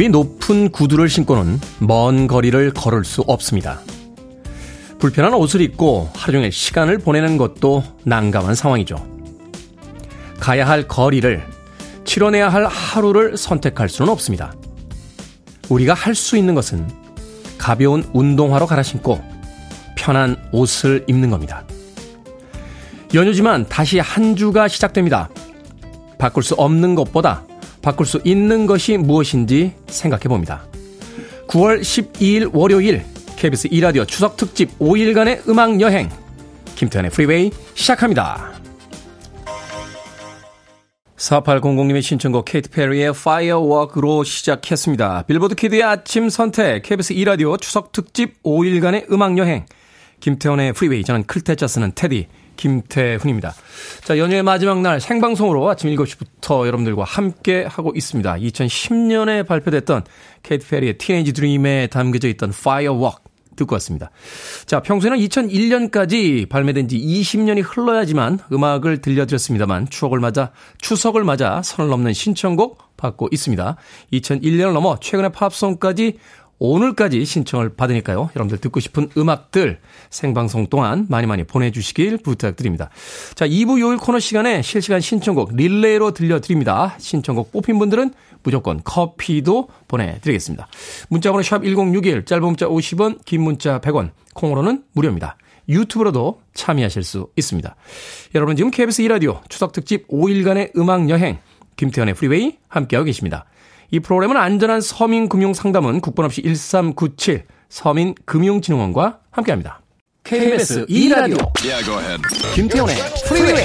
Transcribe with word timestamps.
굽이 0.00 0.08
높은 0.08 0.70
구두를 0.70 1.10
신고는 1.10 1.60
먼 1.78 2.26
거리를 2.26 2.72
걸을 2.72 3.04
수 3.04 3.20
없습니다. 3.26 3.80
불편한 4.98 5.34
옷을 5.34 5.60
입고 5.60 6.08
하루 6.14 6.32
종일 6.32 6.50
시간을 6.50 6.96
보내는 6.96 7.36
것도 7.36 7.84
난감한 8.04 8.54
상황이죠. 8.54 8.96
가야 10.40 10.66
할 10.66 10.88
거리를 10.88 11.46
치러내야 12.06 12.48
할 12.48 12.64
하루를 12.64 13.36
선택할 13.36 13.90
수는 13.90 14.10
없습니다. 14.10 14.54
우리가 15.68 15.92
할 15.92 16.14
수 16.14 16.38
있는 16.38 16.54
것은 16.54 16.88
가벼운 17.58 18.02
운동화로 18.14 18.66
갈아 18.66 18.82
신고 18.82 19.20
편한 19.98 20.34
옷을 20.50 21.04
입는 21.08 21.28
겁니다. 21.28 21.64
연휴지만 23.12 23.68
다시 23.68 23.98
한 23.98 24.34
주가 24.34 24.66
시작됩니다. 24.66 25.28
바꿀 26.16 26.42
수 26.42 26.54
없는 26.54 26.94
것보다 26.94 27.44
바꿀 27.82 28.06
수 28.06 28.20
있는 28.24 28.66
것이 28.66 28.96
무엇인지 28.96 29.74
생각해 29.86 30.24
봅니다. 30.24 30.64
9월 31.48 31.80
12일 31.80 32.50
월요일 32.54 33.04
KBS 33.36 33.68
2라디오 33.68 34.06
추석 34.06 34.36
특집 34.36 34.78
5일간의 34.78 35.48
음악 35.48 35.80
여행 35.80 36.08
김태현의 36.76 37.10
프리웨이 37.10 37.50
시작합니다. 37.74 38.52
4800님의 41.16 42.02
신청곡 42.02 42.46
케이트 42.46 42.70
페리의 42.70 43.10
Firework로 43.10 44.24
시작했습니다. 44.24 45.24
빌보드 45.24 45.54
키드의 45.54 45.82
아침 45.82 46.30
선택 46.30 46.82
KBS 46.82 47.14
2라디오 47.14 47.60
추석 47.60 47.92
특집 47.92 48.42
5일간의 48.42 49.10
음악 49.12 49.36
여행 49.36 49.66
김태현의 50.20 50.72
프리웨이 50.72 51.04
저는 51.04 51.24
클 51.24 51.43
태 51.43 51.57
자 51.57 51.66
쓰는 51.66 51.92
태디 51.94 52.28
김태훈입니다. 52.60 53.54
자, 54.04 54.18
연휴의 54.18 54.42
마지막 54.42 54.82
날 54.82 55.00
생방송으로 55.00 55.68
아침 55.70 55.90
7시부터 55.96 56.66
여러분들과 56.66 57.04
함께 57.04 57.64
하고 57.64 57.92
있습니다. 57.96 58.34
2010년에 58.34 59.46
발표됐던 59.46 60.04
케이트 60.42 60.68
페리의 60.68 60.98
티네이지 60.98 61.32
드림에 61.32 61.86
담겨져 61.86 62.28
있던 62.28 62.50
Firework 62.50 63.24
듣고 63.56 63.74
왔습니다. 63.76 64.10
자, 64.66 64.80
평소에는 64.80 65.18
2001년까지 65.18 66.48
발매된 66.48 66.88
지 66.88 66.98
20년이 66.98 67.62
흘러야지만 67.64 68.38
음악을 68.52 69.00
들려드렸습니다만 69.00 69.88
추억을 69.90 70.20
맞아 70.20 70.52
추석을 70.80 71.24
맞아 71.24 71.62
선을 71.62 71.90
넘는 71.90 72.12
신청곡 72.12 72.96
받고 72.96 73.28
있습니다. 73.32 73.76
2001년을 74.12 74.72
넘어 74.72 74.98
최근의 75.00 75.32
팝송까지 75.32 76.18
오늘까지 76.60 77.24
신청을 77.24 77.70
받으니까요. 77.74 78.30
여러분들 78.36 78.58
듣고 78.58 78.78
싶은 78.80 79.08
음악들 79.16 79.80
생방송 80.10 80.68
동안 80.68 81.06
많이 81.08 81.26
많이 81.26 81.42
보내주시길 81.42 82.18
부탁드립니다. 82.18 82.90
자, 83.34 83.48
2부 83.48 83.80
요일 83.80 83.96
코너 83.96 84.20
시간에 84.20 84.62
실시간 84.62 85.00
신청곡 85.00 85.56
릴레이로 85.56 86.12
들려드립니다. 86.12 86.96
신청곡 86.98 87.50
뽑힌 87.50 87.78
분들은 87.78 88.12
무조건 88.42 88.82
커피도 88.84 89.68
보내드리겠습니다. 89.88 90.68
문자번호 91.08 91.42
샵 91.42 91.64
1061, 91.64 92.24
짧은 92.26 92.44
문자 92.44 92.66
50원, 92.66 93.24
긴 93.24 93.42
문자 93.42 93.80
100원, 93.80 94.10
콩으로는 94.34 94.84
무료입니다. 94.92 95.36
유튜브로도 95.68 96.42
참여하실 96.52 97.02
수 97.04 97.28
있습니다. 97.36 97.74
여러분 98.34 98.56
지금 98.56 98.70
KBS 98.70 99.02
2라디오 99.04 99.40
추석특집 99.48 100.08
5일간의 100.08 100.76
음악여행 100.76 101.38
김태현의 101.76 102.14
프리웨이 102.14 102.58
함께하고 102.68 103.06
계십니다. 103.06 103.46
이 103.90 104.00
프로그램은 104.00 104.36
안전한 104.36 104.80
서민금융 104.80 105.54
상담은 105.54 106.00
국번 106.00 106.24
없이 106.24 106.42
1397 106.42 107.44
서민금융진흥원과 107.68 109.20
함께합니다. 109.30 109.80
KBS 110.24 110.86
2라디오. 110.86 111.38
Yeah, 111.64 112.22
김태훈의 112.54 112.96
프리웨이 113.26 113.64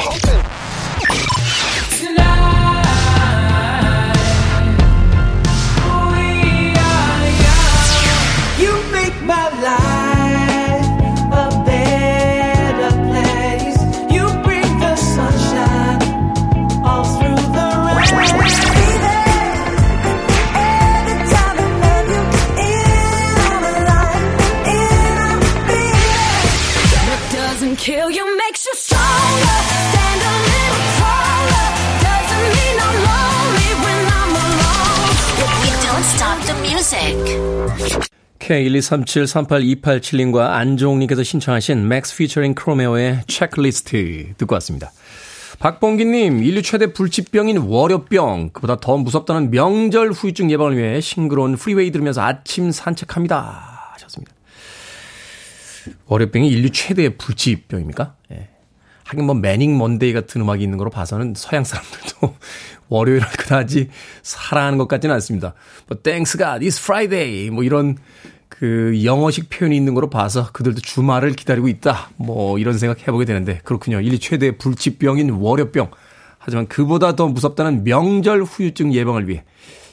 music. 36.85 37.17
K123738287님과 38.37 40.51
안종욱님께서 40.51 41.23
신청하신 41.23 41.87
맥스 41.87 42.15
피처링 42.15 42.53
크로메오의 42.53 43.23
Checklist 43.25 44.35
듣고 44.37 44.53
왔습니다. 44.55 44.91
박봉기님, 45.57 46.43
인류 46.43 46.61
최대 46.61 46.93
불치병인 46.93 47.57
월요병, 47.57 48.51
그보다 48.53 48.79
더 48.79 48.97
무섭다는 48.97 49.49
명절 49.49 50.11
후유증 50.11 50.51
예방을 50.51 50.77
위해 50.77 51.01
싱그러운 51.01 51.55
프리웨이 51.55 51.89
들으면서 51.91 52.21
아침 52.21 52.71
산책합니다. 52.71 53.89
하셨습니다. 53.93 54.31
월요병이 56.05 56.47
인류 56.49 56.69
최대의 56.69 57.17
불치병입니까? 57.17 58.13
예. 58.33 58.49
하긴 59.05 59.25
뭐 59.25 59.35
Manic 59.35 59.77
Monday 59.77 60.13
같은 60.13 60.41
음악이 60.41 60.63
있는 60.63 60.77
거로 60.77 60.89
봐서는 60.89 61.33
서양 61.35 61.63
사람들도 61.63 62.35
월요일을 62.89 63.27
그다지 63.37 63.89
사랑하는 64.21 64.77
것 64.77 64.87
같지는 64.87 65.13
않습니다. 65.15 65.53
뭐 65.87 65.97
Thanks 66.01 66.37
God, 66.37 66.65
It's 66.65 66.81
Friday 66.81 67.49
뭐 67.49 67.63
이런 67.63 67.97
그 68.49 69.01
영어식 69.03 69.49
표현이 69.49 69.75
있는 69.75 69.93
거로 69.93 70.09
봐서 70.09 70.51
그들도 70.51 70.81
주말을 70.81 71.33
기다리고 71.33 71.67
있다. 71.67 72.09
뭐 72.15 72.57
이런 72.57 72.77
생각 72.77 73.01
해보게 73.01 73.25
되는데 73.25 73.59
그렇군요. 73.63 73.99
인류 73.99 74.19
최대의 74.19 74.57
불치병인 74.57 75.29
월요병. 75.31 75.91
하지만 76.37 76.67
그보다 76.67 77.15
더 77.15 77.27
무섭다는 77.27 77.83
명절 77.83 78.43
후유증 78.43 78.93
예방을 78.93 79.27
위해 79.27 79.43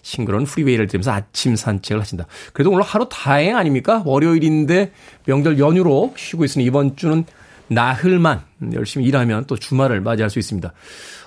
싱그러운 0.03 0.45
프리웨이를 0.45 0.87
들으면서 0.87 1.13
아침 1.13 1.57
산책을 1.57 2.01
하신다. 2.01 2.27
그래도 2.53 2.71
오늘 2.71 2.83
하루 2.83 3.09
다행 3.11 3.57
아닙니까? 3.57 4.03
월요일인데 4.05 4.93
명절 5.25 5.59
연휴로 5.59 6.15
쉬고 6.17 6.45
있으니 6.45 6.65
이번 6.65 6.97
주는 6.97 7.25
나흘만 7.69 8.43
열심히 8.75 9.07
일하면 9.07 9.47
또 9.47 9.57
주말을 9.57 10.01
맞이할 10.03 10.29
수 10.29 10.39
있습니다. 10.39 10.73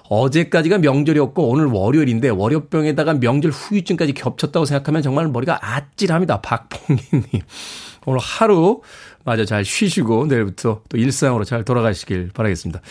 어제까지가 0.09 0.77
명절이었고 0.79 1.47
오늘 1.49 1.66
월요일인데 1.66 2.29
월요병에다가 2.29 3.16
명절 3.16 3.51
후유증까지 3.51 4.13
겹쳤다고 4.13 4.66
생각하면 4.66 5.01
정말 5.01 5.27
머리가 5.27 5.59
아찔합니다. 5.61 6.41
박봉희님. 6.41 7.23
오늘 8.05 8.19
하루 8.19 8.81
마저 9.23 9.45
잘 9.45 9.66
쉬시고 9.66 10.27
내일부터 10.27 10.81
또 10.88 10.97
일상으로 10.97 11.43
잘 11.43 11.63
돌아가시길 11.66 12.29
바라겠습니다. 12.33 12.81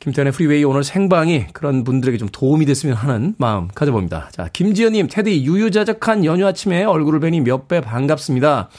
김태현의 0.00 0.32
프리웨이 0.32 0.64
오늘 0.64 0.82
생방이 0.82 1.46
그런 1.52 1.84
분들에게 1.84 2.16
좀 2.18 2.28
도움이 2.32 2.64
됐으면 2.66 2.96
하는 2.96 3.34
마음 3.38 3.68
가져봅니다. 3.68 4.30
자, 4.32 4.48
김지연님, 4.52 5.08
태디 5.08 5.44
유유자적한 5.44 6.24
연휴 6.24 6.46
아침에 6.46 6.84
얼굴을 6.84 7.20
뵈니 7.20 7.42
몇 7.42 7.68
배 7.68 7.80
반갑습니다. 7.80 8.70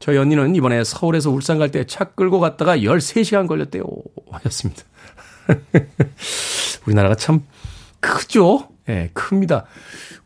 저희 0.00 0.18
언니는 0.18 0.54
이번에 0.56 0.82
서울에서 0.84 1.30
울산 1.30 1.58
갈 1.58 1.70
때 1.70 1.84
차 1.84 2.04
끌고 2.04 2.40
갔다가 2.40 2.76
13시간 2.78 3.46
걸렸대요. 3.46 3.84
하셨습니다. 4.30 4.82
우리나라가 6.86 7.14
참 7.14 7.42
크죠? 8.00 8.68
예, 8.88 8.92
네, 8.92 9.10
큽니다. 9.12 9.66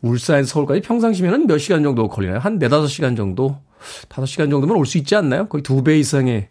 울산, 0.01 0.43
서울까지 0.45 0.81
평상시면은 0.81 1.47
몇 1.47 1.57
시간 1.57 1.81
정도 1.83 2.07
걸리나요? 2.07 2.39
한 2.39 2.59
4, 2.59 2.67
5시간 2.67 3.17
정도? 3.17 3.57
5시간 4.09 4.51
정도면 4.51 4.75
올 4.77 4.85
수 4.85 4.97
있지 4.99 5.15
않나요? 5.15 5.47
거의 5.47 5.63
2배 5.63 5.99
이상의 5.99 6.49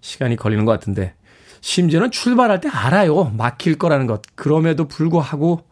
시간이 0.00 0.36
걸리는 0.36 0.64
것 0.64 0.72
같은데. 0.72 1.14
심지어는 1.60 2.10
출발할 2.10 2.60
때 2.60 2.68
알아요. 2.70 3.24
막힐 3.36 3.76
거라는 3.76 4.06
것. 4.06 4.22
그럼에도 4.34 4.88
불구하고 4.88 5.64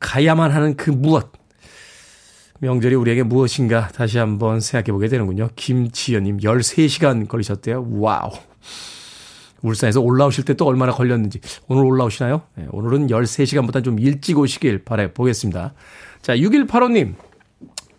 가야만 0.00 0.50
하는 0.50 0.76
그 0.76 0.90
무엇. 0.90 1.30
명절이 2.60 2.94
우리에게 2.94 3.22
무엇인가 3.22 3.88
다시 3.88 4.18
한번 4.18 4.60
생각해 4.60 4.92
보게 4.92 5.08
되는군요. 5.08 5.50
김지연님 5.56 6.38
13시간 6.38 7.28
걸리셨대요. 7.28 7.86
와우. 7.90 8.30
울산에서 9.62 10.00
올라오실 10.00 10.44
때 10.44 10.54
또 10.54 10.66
얼마나 10.66 10.92
걸렸는지. 10.92 11.40
오늘 11.68 11.84
올라오시나요? 11.84 12.42
네, 12.54 12.66
오늘은 12.70 13.08
13시간보다 13.08 13.84
좀 13.84 13.98
일찍 13.98 14.38
오시길 14.38 14.84
바래 14.84 15.12
보겠습니다. 15.12 15.74
자, 16.22 16.36
6185님. 16.36 17.14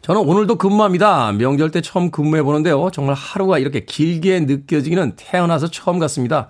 저는 0.01 0.21
오늘도 0.21 0.57
근무합니다. 0.57 1.33
명절 1.33 1.71
때 1.71 1.81
처음 1.81 2.11
근무해 2.11 2.41
보는데요. 2.41 2.89
정말 2.91 3.13
하루가 3.15 3.59
이렇게 3.59 3.81
길게 3.85 4.39
느껴지기는 4.41 5.13
태어나서 5.17 5.69
처음 5.69 5.99
같습니다. 5.99 6.47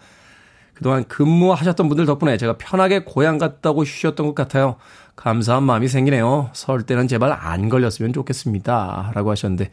그동안 0.73 1.03
근무하셨던 1.05 1.87
분들 1.89 2.05
덕분에 2.05 2.37
제가 2.37 2.57
편하게 2.57 2.99
고향 2.99 3.39
갔다고 3.39 3.83
쉬셨던 3.83 4.27
것 4.27 4.35
같아요. 4.35 4.75
감사한 5.15 5.63
마음이 5.63 5.87
생기네요. 5.87 6.51
설 6.53 6.83
때는 6.83 7.07
제발 7.07 7.31
안 7.31 7.67
걸렸으면 7.67 8.13
좋겠습니다. 8.13 9.11
라고 9.15 9.31
하셨는데, 9.31 9.71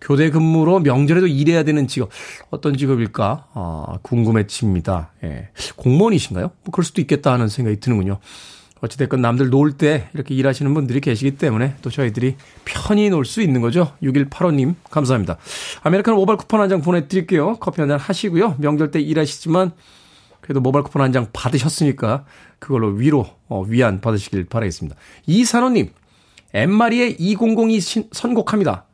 교대 0.00 0.30
근무로 0.30 0.80
명절에도 0.80 1.26
일해야 1.26 1.62
되는 1.62 1.86
직업, 1.86 2.10
어떤 2.50 2.76
직업일까? 2.76 3.48
아, 3.54 3.98
궁금해집니다. 4.02 5.12
예. 5.24 5.48
공무원이신가요? 5.76 6.50
뭐 6.64 6.72
그럴 6.72 6.84
수도 6.84 7.00
있겠다 7.00 7.32
하는 7.32 7.48
생각이 7.48 7.80
드는군요. 7.80 8.18
어찌됐건 8.80 9.22
남들 9.22 9.48
놀 9.48 9.72
때 9.78 10.08
이렇게 10.12 10.34
일하시는 10.34 10.74
분들이 10.74 11.00
계시기 11.00 11.36
때문에 11.38 11.76
또 11.80 11.88
저희들이 11.90 12.36
편히 12.66 13.08
놀 13.08 13.24
수 13.24 13.40
있는 13.40 13.62
거죠. 13.62 13.92
6185님, 14.02 14.74
감사합니다. 14.90 15.38
아메리카노 15.82 16.16
모바일 16.18 16.36
쿠폰 16.36 16.60
한 16.60 16.68
장 16.68 16.82
보내드릴게요. 16.82 17.56
커피 17.60 17.80
한 17.80 17.88
잔 17.88 17.98
하시고요. 17.98 18.56
명절 18.58 18.90
때 18.90 19.00
일하시지만 19.00 19.72
그래도 20.42 20.60
모바일 20.60 20.82
쿠폰 20.82 21.00
한 21.00 21.12
장 21.12 21.28
받으셨으니까 21.32 22.26
그걸로 22.58 22.88
위로, 22.88 23.26
어, 23.48 23.62
위안 23.66 24.02
받으시길 24.02 24.44
바라겠습니다. 24.46 24.96
이산호님, 25.26 25.90
엠마리의 26.52 27.16
2002 27.18 27.80
신, 27.80 28.08
선곡합니다. 28.12 28.84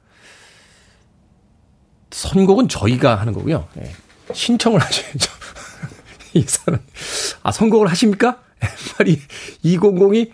선곡은 2.10 2.68
저희가 2.68 3.16
하는 3.16 3.32
거고요. 3.32 3.66
네. 3.74 3.90
신청을 4.32 4.80
하셔야죠. 4.80 5.32
이사는 6.34 6.78
아 7.42 7.52
선곡을 7.52 7.88
하십니까? 7.88 8.38
말이 8.98 9.18
2002 9.62 10.32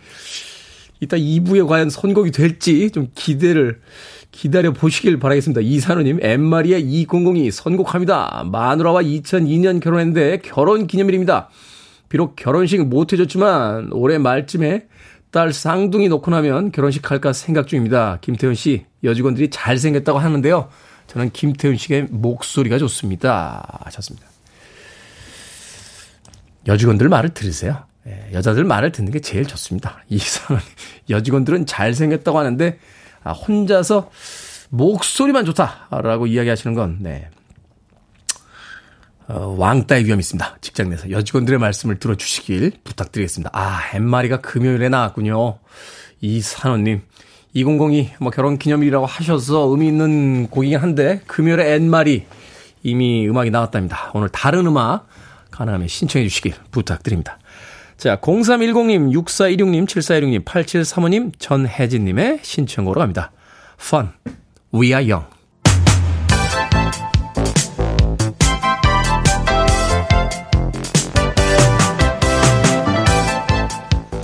이따 1.00 1.16
2부에 1.16 1.66
과연 1.66 1.90
선곡이 1.90 2.30
될지 2.30 2.90
좀 2.90 3.08
기대를 3.14 3.80
기다려 4.30 4.72
보시길 4.72 5.18
바라겠습니다. 5.18 5.60
이산우님, 5.62 6.18
엠마리아 6.20 6.78
2002 6.78 7.50
선곡합니다. 7.50 8.44
마누라와 8.50 9.02
2002년 9.02 9.80
결혼했는데 9.80 10.38
결혼 10.38 10.86
기념일입니다. 10.86 11.48
비록 12.08 12.36
결혼식 12.36 12.84
못 12.86 13.12
해줬지만 13.12 13.90
올해 13.92 14.18
말쯤에 14.18 14.86
딸 15.30 15.52
쌍둥이 15.52 16.08
놓고 16.08 16.30
나면 16.30 16.70
결혼식 16.70 17.10
할까 17.10 17.32
생각 17.32 17.66
중입니다. 17.66 18.18
김태훈 18.20 18.54
씨, 18.54 18.84
여직원들이 19.04 19.50
잘생겼다고 19.50 20.18
하는데요. 20.18 20.68
저는 21.16 21.30
김태훈 21.30 21.78
씨의 21.78 22.08
목소리가 22.10 22.76
좋습니다. 22.76 23.80
하셨습니다. 23.84 24.26
여직원들 26.66 27.08
말을 27.08 27.30
들으세요. 27.30 27.86
예, 28.06 28.28
여자들 28.34 28.64
말을 28.64 28.92
듣는 28.92 29.12
게 29.12 29.20
제일 29.20 29.46
좋습니다. 29.46 30.04
이상은 30.10 30.60
여직원들은 31.08 31.64
잘생겼다고 31.64 32.38
하는데 32.38 32.78
아, 33.24 33.32
혼자서 33.32 34.10
목소리만 34.68 35.46
좋다라고 35.46 36.26
이야기하시는 36.26 36.74
건 36.74 36.98
네. 37.00 37.30
어, 39.26 39.56
왕따의 39.56 40.04
위험이 40.04 40.20
있습니다. 40.20 40.58
직장 40.60 40.90
내에서 40.90 41.10
여직원들의 41.10 41.58
말씀을 41.58 41.98
들어주시길 41.98 42.72
부탁드리겠습니다. 42.84 43.50
아, 43.54 43.80
엠마리가 43.94 44.42
금요일에 44.42 44.90
나왔군요. 44.90 45.60
이 46.20 46.42
산호님. 46.42 47.00
2002, 47.56 48.10
뭐 48.20 48.30
결혼 48.30 48.58
기념일이라고 48.58 49.06
하셔서 49.06 49.68
의미 49.70 49.88
있는 49.88 50.46
곡이긴 50.48 50.78
한데, 50.78 51.22
금요일에 51.26 51.74
엠마리 51.74 52.26
이미 52.82 53.26
음악이 53.26 53.50
나왔답니다. 53.50 54.10
오늘 54.12 54.28
다른 54.28 54.66
음악 54.66 55.08
가능하면 55.50 55.88
신청해 55.88 56.28
주시길 56.28 56.52
부탁드립니다. 56.70 57.38
자, 57.96 58.16
0310님, 58.16 59.10
6416님, 59.10 59.86
7416님, 59.86 60.44
8735님, 60.44 61.32
전혜진님의 61.38 62.40
신청으로 62.42 63.00
갑니다. 63.00 63.32
Fun, 63.80 64.10
We 64.74 64.88
Are 64.88 65.10
Young. 65.10 65.35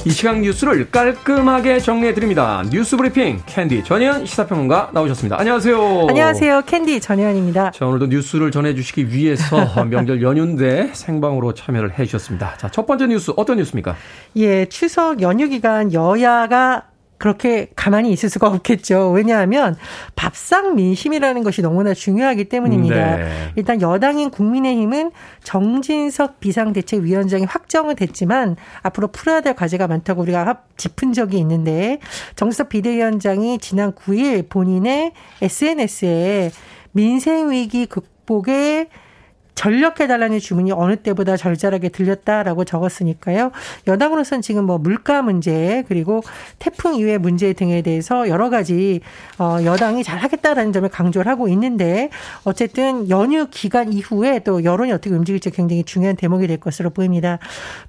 이 0.04 0.10
시간 0.10 0.42
뉴스를 0.42 0.90
깔끔하게 0.90 1.78
정리해드립니다. 1.78 2.64
뉴스 2.70 2.96
브리핑 2.96 3.40
캔디 3.46 3.84
전혜연 3.84 4.26
시사평론가 4.26 4.90
나오셨습니다. 4.92 5.38
안녕하세요. 5.38 6.06
안녕하세요. 6.08 6.62
캔디 6.66 7.00
전혜연입니다. 7.00 7.70
자, 7.70 7.86
오늘도 7.86 8.06
뉴스를 8.06 8.50
전해주시기 8.50 9.12
위해서 9.12 9.56
명절 9.86 10.20
연휴인데 10.20 10.90
생방으로 10.92 11.54
참여를 11.54 12.00
해주셨습니다. 12.00 12.56
자, 12.56 12.68
첫 12.68 12.84
번째 12.84 13.06
뉴스 13.06 13.32
어떤 13.36 13.58
뉴스입니까? 13.58 13.94
예, 14.38 14.64
추석 14.66 15.22
연휴 15.22 15.48
기간 15.48 15.92
여야가 15.92 16.82
그렇게 17.22 17.68
가만히 17.76 18.10
있을 18.10 18.28
수가 18.28 18.48
없겠죠. 18.48 19.12
왜냐하면 19.12 19.76
밥상 20.16 20.74
민심이라는 20.74 21.44
것이 21.44 21.62
너무나 21.62 21.94
중요하기 21.94 22.46
때문입니다. 22.46 23.16
네. 23.16 23.52
일단 23.54 23.80
여당인 23.80 24.28
국민의힘은 24.28 25.12
정진석 25.44 26.40
비상대책위원장이 26.40 27.44
확정은 27.44 27.94
됐지만 27.94 28.56
앞으로 28.82 29.06
풀어야 29.12 29.40
될 29.40 29.54
과제가 29.54 29.86
많다고 29.86 30.20
우리가 30.22 30.62
짚은 30.76 31.12
적이 31.12 31.38
있는데 31.38 32.00
정진석 32.34 32.70
비대위원장이 32.70 33.58
지난 33.58 33.92
9일 33.92 34.48
본인의 34.48 35.12
SNS에 35.42 36.50
민생위기 36.90 37.86
극복에 37.86 38.88
전력해달라는 39.54 40.38
주문이 40.38 40.72
어느 40.72 40.96
때보다 40.96 41.36
절절하게 41.36 41.90
들렸다라고 41.90 42.64
적었으니까요. 42.64 43.52
여당으로서는 43.86 44.42
지금 44.42 44.64
뭐 44.64 44.78
물가 44.78 45.22
문제 45.22 45.84
그리고 45.88 46.22
태풍 46.58 46.94
이후의 46.94 47.18
문제 47.18 47.52
등에 47.52 47.82
대해서 47.82 48.28
여러 48.28 48.50
가지 48.50 49.00
어 49.38 49.58
여당이 49.64 50.04
잘 50.04 50.18
하겠다라는 50.18 50.72
점을 50.72 50.88
강조를 50.88 51.30
하고 51.30 51.48
있는데 51.48 52.10
어쨌든 52.44 53.08
연휴 53.10 53.46
기간 53.50 53.92
이후에 53.92 54.40
또 54.40 54.64
여론이 54.64 54.92
어떻게 54.92 55.14
움직일지 55.14 55.50
굉장히 55.50 55.84
중요한 55.84 56.16
대목이 56.16 56.46
될 56.46 56.58
것으로 56.58 56.90
보입니다. 56.90 57.38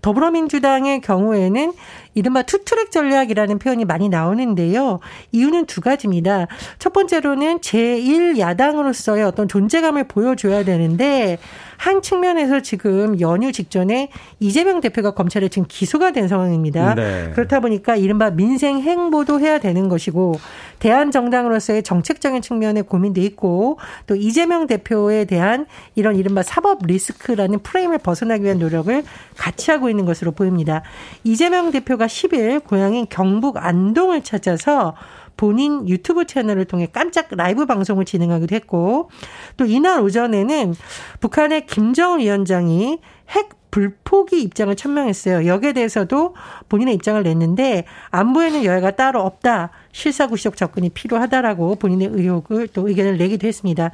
더불어민주당의 0.01 1.01
경우에는 1.01 1.73
이른바 2.13 2.43
투트랙 2.43 2.91
전략이라는 2.91 3.59
표현이 3.59 3.85
많이 3.85 4.09
나오는데요. 4.09 4.99
이유는 5.31 5.65
두 5.65 5.81
가지입니다. 5.81 6.47
첫 6.79 6.93
번째로는 6.93 7.59
제1야당으로서의 7.59 9.27
어떤 9.27 9.47
존재감을 9.47 10.07
보여줘야 10.07 10.63
되는데 10.63 11.37
한 11.77 12.01
측면에서 12.01 12.61
지금 12.61 13.19
연휴 13.19 13.51
직전에 13.51 14.09
이재명 14.39 14.81
대표가 14.81 15.11
검찰에 15.11 15.47
지금 15.47 15.65
기소가 15.67 16.11
된 16.11 16.27
상황입니다. 16.27 16.95
네. 16.95 17.31
그렇다 17.33 17.59
보니까 17.59 17.95
이른바 17.95 18.29
민생 18.29 18.79
행보도 18.79 19.39
해야 19.39 19.59
되는 19.59 19.89
것이고 19.89 20.35
대한 20.79 21.11
정당으로서의 21.11 21.83
정책적인 21.83 22.41
측면의 22.41 22.83
고민도 22.83 23.21
있고 23.21 23.79
또 24.07 24.15
이재명 24.15 24.67
대표에 24.67 25.25
대한 25.25 25.65
이런 25.95 26.15
이른바 26.15 26.43
사법 26.43 26.85
리스크라는 26.85 27.59
프레임을 27.59 27.99
벗어나기 27.99 28.43
위한 28.43 28.59
노력을 28.59 29.03
같이 29.37 29.71
하고 29.71 29.89
있는 29.89 30.05
것으로 30.05 30.31
보입니다. 30.31 30.83
이재명 31.23 31.71
대표가 31.71 32.07
10일 32.07 32.63
고향인 32.63 33.07
경북 33.09 33.57
안동을 33.57 34.23
찾아서 34.23 34.95
본인 35.37 35.87
유튜브 35.89 36.25
채널을 36.25 36.65
통해 36.65 36.87
깜짝 36.91 37.27
라이브 37.31 37.65
방송을 37.65 38.05
진행하기도 38.05 38.55
했고 38.55 39.09
또 39.57 39.65
이날 39.65 40.01
오전에는 40.01 40.75
북한의 41.19 41.65
김정은 41.65 42.19
위원장이 42.19 42.99
핵 43.29 43.49
불포기 43.71 44.39
입장을 44.43 44.75
천명했어요. 44.75 45.47
여기에 45.47 45.73
대해서도 45.73 46.35
본인의 46.69 46.93
입장을 46.93 47.21
냈는데 47.23 47.85
안보에는 48.11 48.65
여야가 48.65 48.91
따로 48.91 49.21
없다. 49.21 49.71
실사구시적 49.93 50.57
접근이 50.57 50.89
필요하다라고 50.89 51.75
본인의 51.75 52.09
의혹을 52.11 52.67
또 52.67 52.89
의견을 52.89 53.17
내기도 53.17 53.47
했습니다. 53.47 53.91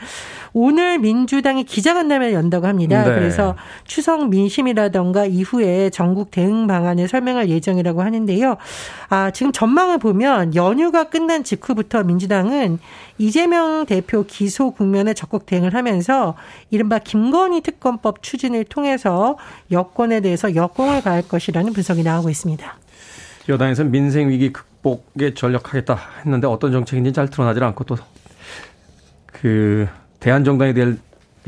오늘 0.53 0.97
민주당이 0.97 1.65
기자간담회를 1.65 2.33
연다고 2.33 2.65
합니다. 2.65 3.03
네. 3.03 3.13
그래서 3.13 3.55
추석 3.83 4.29
민심이라던가 4.29 5.25
이후에 5.25 5.91
전국 5.91 6.31
대응 6.31 6.65
방안을 6.65 7.07
설명할 7.07 7.49
예정이라고 7.49 8.01
하는데요. 8.01 8.57
아, 9.09 9.31
지금 9.31 9.51
전망을 9.51 9.99
보면 9.99 10.55
연휴가 10.55 11.03
끝난 11.05 11.43
직후부터 11.43 12.03
민주당은 12.03 12.79
이재명 13.17 13.85
대표 13.85 14.23
기소 14.25 14.71
국면에 14.71 15.13
적극 15.13 15.45
대응을 15.45 15.75
하면서 15.75 16.35
이른바 16.71 16.99
김건희 16.99 17.61
특검법 17.61 18.23
추진을 18.23 18.63
통해서 18.63 19.37
여권에 19.71 20.21
대해서 20.21 20.55
역공을 20.55 21.01
가할 21.01 21.27
것이라는 21.27 21.73
분석이 21.73 22.03
나오고 22.03 22.29
있습니다. 22.29 22.77
여당에서 23.47 23.83
민생 23.83 24.29
위기 24.29 24.51
극복에 24.51 25.33
전력하겠다 25.33 25.99
했는데 26.25 26.47
어떤 26.47 26.71
정책인지 26.71 27.13
잘 27.13 27.29
드러나질 27.29 27.63
않고 27.63 27.83
또 27.85 27.97
그 29.41 29.87
대한 30.19 30.43
정당에 30.43 30.73
대한 30.73 30.99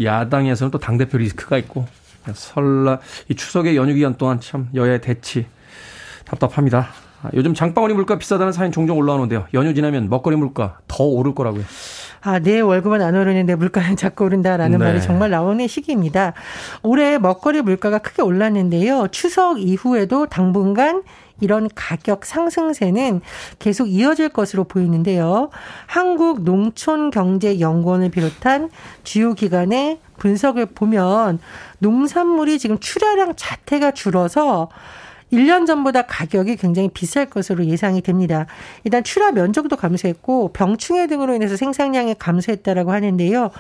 야당에서는 0.01 0.71
또 0.71 0.77
당 0.77 0.97
대표 0.97 1.17
리스크가 1.17 1.57
있고 1.59 1.85
설날 2.33 2.99
이 3.27 3.35
추석의 3.35 3.75
연휴 3.75 3.93
기간 3.93 4.15
동안 4.17 4.39
참 4.39 4.69
여야의 4.73 5.01
대치 5.01 5.45
답답합니다. 6.25 6.89
아, 7.23 7.29
요즘 7.33 7.53
장바구니 7.53 7.93
물가 7.93 8.17
비싸다는 8.17 8.53
사연 8.53 8.71
종종 8.71 8.97
올라오는데요. 8.97 9.47
연휴 9.53 9.73
지나면 9.73 10.09
먹거리 10.09 10.35
물가 10.35 10.79
더 10.87 11.03
오를 11.03 11.35
거라고요. 11.35 11.63
아, 12.21 12.39
내 12.39 12.59
월급은 12.59 13.01
안 13.01 13.15
오르는데 13.15 13.55
물가는 13.55 13.95
자꾸 13.97 14.25
오른다라는 14.25 14.77
네. 14.77 14.85
말이 14.85 15.01
정말 15.01 15.31
나오는 15.31 15.67
시기입니다. 15.67 16.33
올해 16.83 17.17
먹거리 17.17 17.61
물가가 17.61 17.97
크게 17.97 18.21
올랐는데요. 18.21 19.07
추석 19.11 19.59
이후에도 19.59 20.27
당분간 20.27 21.01
이런 21.39 21.69
가격 21.73 22.25
상승세는 22.25 23.21
계속 23.57 23.87
이어질 23.87 24.29
것으로 24.29 24.65
보이는데요. 24.65 25.49
한국농촌경제연구원을 25.87 28.11
비롯한 28.11 28.69
주요 29.03 29.33
기관의 29.33 29.99
분석을 30.19 30.67
보면 30.67 31.39
농산물이 31.79 32.59
지금 32.59 32.77
출하량 32.77 33.33
자체가 33.35 33.89
줄어서 33.91 34.69
1년 35.31 35.65
전보다 35.65 36.03
가격이 36.03 36.57
굉장히 36.57 36.89
비쌀 36.89 37.25
것으로 37.25 37.65
예상이 37.65 38.01
됩니다. 38.01 38.45
일단 38.83 39.03
출하 39.03 39.31
면적도 39.31 39.75
감소했고 39.75 40.53
병충해 40.53 41.07
등으로 41.07 41.33
인해서 41.33 41.55
생산량이 41.55 42.15
감소했다라고 42.15 42.91
하는데요. 42.91 43.51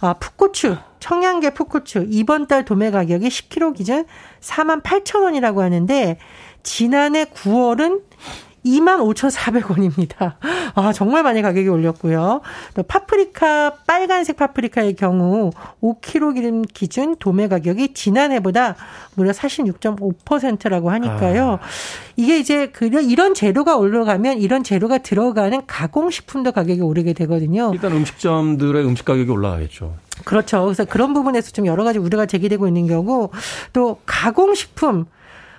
아, 0.00 0.14
풋고추, 0.14 0.76
청양계 0.98 1.50
풋고추 1.50 2.06
이번 2.08 2.46
달 2.46 2.64
도매 2.64 2.90
가격이 2.90 3.28
10kg 3.28 3.76
기준 3.76 4.04
4만 4.40 4.82
8천 4.82 5.22
원이라고 5.22 5.62
하는데 5.62 6.18
지난해 6.62 7.24
9월은 7.24 8.02
25,400원입니다. 8.64 10.34
아, 10.74 10.92
정말 10.92 11.22
많이 11.22 11.42
가격이 11.42 11.68
올렸고요. 11.68 12.40
또 12.74 12.82
파프리카, 12.82 13.74
빨간색 13.86 14.36
파프리카의 14.36 14.94
경우 14.94 15.50
5kg 15.82 16.66
기준 16.72 17.16
도매 17.16 17.48
가격이 17.48 17.94
지난해보다 17.94 18.76
무려 19.14 19.32
46.5%라고 19.32 20.90
하니까요. 20.90 21.52
아. 21.52 21.58
이게 22.16 22.38
이제 22.38 22.68
그 22.68 22.86
이런 22.86 23.34
재료가 23.34 23.76
올라가면 23.76 24.38
이런 24.38 24.62
재료가 24.62 24.98
들어가는 24.98 25.62
가공식품도 25.66 26.52
가격이 26.52 26.82
오르게 26.82 27.12
되거든요. 27.14 27.70
일단 27.72 27.92
음식점들의 27.92 28.84
음식 28.84 29.04
가격이 29.04 29.30
올라가겠죠. 29.30 29.94
그렇죠. 30.24 30.64
그래서 30.64 30.84
그런 30.84 31.14
부분에서 31.14 31.50
좀 31.52 31.66
여러 31.66 31.82
가지 31.84 31.98
우려가 31.98 32.26
제기되고 32.26 32.68
있는 32.68 32.86
경우 32.86 33.30
또 33.72 33.98
가공식품 34.04 35.06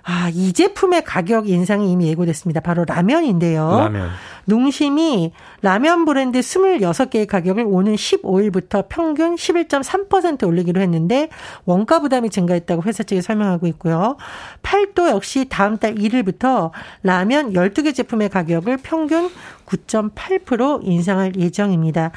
아, 0.03 0.29
이 0.33 0.53
제품의 0.53 1.03
가격 1.03 1.49
인상이 1.49 1.91
이미 1.91 2.07
예고됐습니다. 2.07 2.61
바로 2.61 2.85
라면인데요. 2.85 3.69
라면. 3.69 4.09
농심이 4.45 5.31
라면 5.61 6.05
브랜드 6.05 6.39
26개의 6.39 7.27
가격을 7.27 7.63
오는 7.67 7.95
15일부터 7.95 8.85
평균 8.89 9.35
11.3% 9.35 10.47
올리기로 10.47 10.81
했는데 10.81 11.29
원가 11.65 11.99
부담이 11.99 12.29
증가했다고 12.31 12.83
회사 12.83 13.03
측이 13.03 13.21
설명하고 13.21 13.67
있고요. 13.67 14.17
팔도 14.63 15.09
역시 15.09 15.45
다음 15.49 15.77
달 15.77 15.95
1일부터 15.95 16.71
라면 17.03 17.53
12개 17.53 17.93
제품의 17.93 18.29
가격을 18.29 18.77
평균 18.77 19.29
9.8% 19.71 20.81
인상할 20.83 21.35
예정입니다. 21.37 22.11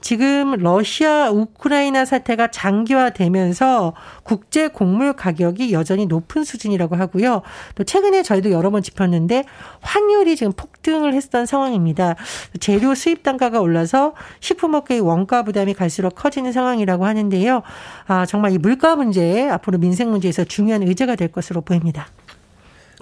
지금 0.00 0.52
러시아 0.52 1.30
우크라이나 1.30 2.04
사태가 2.04 2.50
장기화되면서 2.50 3.94
국제 4.22 4.68
곡물 4.68 5.12
가격이 5.12 5.72
여전히 5.72 6.06
높은 6.06 6.44
수준이라고 6.44 6.96
하고요. 6.96 7.42
또 7.74 7.84
최근에 7.84 8.22
저희도 8.22 8.50
여러 8.50 8.70
번 8.70 8.82
짚었는데 8.82 9.44
환율이 9.80 10.36
지금 10.36 10.52
폭등을 10.52 11.14
했던 11.14 11.46
상황입니다. 11.46 12.14
재료 12.60 12.94
수입 12.94 13.22
단가가 13.22 13.60
올라서 13.60 14.14
식품업계의 14.40 15.00
원가 15.00 15.42
부담이 15.42 15.74
갈수록 15.74 16.14
커지는 16.14 16.52
상황이라고 16.52 17.04
하는데요. 17.04 17.62
아, 18.06 18.26
정말 18.26 18.52
이 18.52 18.58
물가 18.58 18.96
문제 18.96 19.48
앞으로 19.48 19.78
민생 19.78 20.10
문제에서 20.10 20.44
중요한 20.44 20.82
의제가 20.82 21.16
될 21.16 21.28
것으로 21.28 21.60
보입니다. 21.60 22.06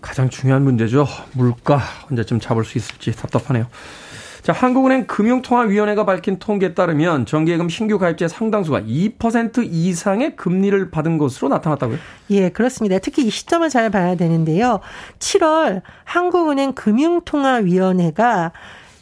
가장 0.01 0.31
중요한 0.31 0.63
문제죠. 0.63 1.07
물가 1.33 1.81
언제쯤 2.11 2.41
잡을 2.41 2.65
수 2.65 2.79
있을지 2.79 3.13
답답하네요. 3.13 3.67
자, 4.43 4.53
한국은행 4.53 5.07
금융통화위원회가 5.07 6.07
밝힌 6.07 6.39
통계에 6.39 6.73
따르면 6.73 7.27
정기예금 7.27 7.69
신규 7.69 7.99
가입자 7.99 8.29
상당수가 8.29 8.81
2% 8.81 9.69
이상의 9.71 10.37
금리를 10.37 10.91
받은 10.91 11.19
것으로 11.19 11.49
나타났다고요? 11.49 11.99
예, 12.31 12.49
그렇습니다. 12.49 12.99
특히 12.99 13.27
이 13.27 13.31
시점을 13.31 13.69
잘 13.69 13.91
봐야 13.91 14.15
되는데요. 14.15 14.81
7월 15.19 15.83
한국은행 16.05 16.73
금융통화위원회가 16.73 18.53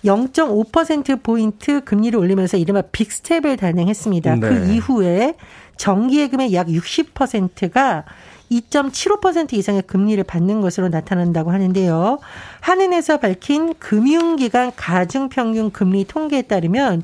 0.5%포인트 0.04 1.84
금리를 1.84 2.18
올리면서 2.18 2.56
이른바 2.56 2.82
빅스텝을 2.82 3.56
단행했습니다. 3.56 4.40
그 4.40 4.46
네. 4.46 4.48
그 4.48 4.72
이후에 4.72 5.34
정기예금의 5.76 6.54
약 6.54 6.68
60%가 6.68 8.04
2.75% 8.50 9.54
이상의 9.54 9.82
금리를 9.82 10.22
받는 10.24 10.60
것으로 10.60 10.88
나타난다고 10.88 11.50
하는데요. 11.50 12.18
한은에서 12.60 13.18
밝힌 13.18 13.74
금융기관 13.78 14.72
가중평균 14.76 15.70
금리 15.70 16.04
통계에 16.04 16.42
따르면 16.42 17.02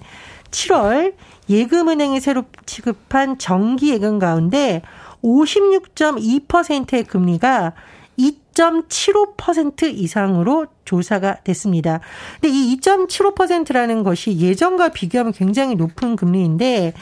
7월 0.51 1.15
예금은행이 1.49 2.21
새로 2.21 2.45
지급한 2.67 3.39
정기 3.39 3.91
예금 3.91 4.19
가운데 4.19 4.83
56.2%의 5.23 7.05
금리가 7.05 7.73
2.75% 8.19 9.85
이상으로 9.85 10.67
조사가 10.85 11.39
됐습니다. 11.45 12.01
근데 12.41 12.55
이 12.55 12.77
2.75%라는 12.77 14.03
것이 14.03 14.39
예전과 14.39 14.91
비교하면 14.91 15.33
굉장히 15.33 15.75
높은 15.75 16.17
금리인데 16.17 16.93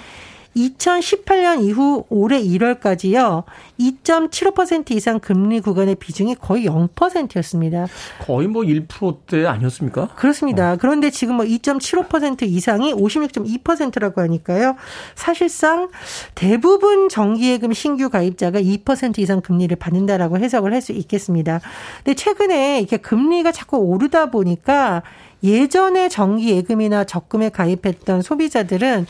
2018년 0.56 1.62
이후 1.64 2.04
올해 2.08 2.42
1월까지요. 2.42 3.44
2.75% 3.78 4.90
이상 4.90 5.20
금리 5.20 5.60
구간의 5.60 5.94
비중이 5.94 6.34
거의 6.34 6.66
0%였습니다. 6.66 7.86
거의 8.20 8.48
뭐 8.48 8.62
1%대 8.62 9.46
아니었습니까? 9.46 10.08
그렇습니다. 10.16 10.72
어. 10.72 10.76
그런데 10.78 11.10
지금 11.10 11.36
뭐 11.36 11.44
2.75% 11.46 12.42
이상이 12.42 12.92
56.2%라고 12.92 14.20
하니까요. 14.22 14.76
사실상 15.14 15.88
대부분 16.34 17.08
정기예금 17.08 17.72
신규 17.72 18.10
가입자가 18.10 18.60
2% 18.60 19.18
이상 19.18 19.40
금리를 19.40 19.74
받는다라고 19.76 20.38
해석을 20.38 20.72
할 20.72 20.80
수 20.80 20.92
있겠습니다. 20.92 21.60
근데 22.02 22.14
최근에 22.14 22.78
이렇게 22.78 22.96
금리가 22.96 23.52
자꾸 23.52 23.76
오르다 23.76 24.30
보니까 24.30 25.02
예전에 25.42 26.08
정기 26.08 26.50
예금이나 26.50 27.04
적금에 27.04 27.48
가입했던 27.48 28.22
소비자들은 28.22 29.06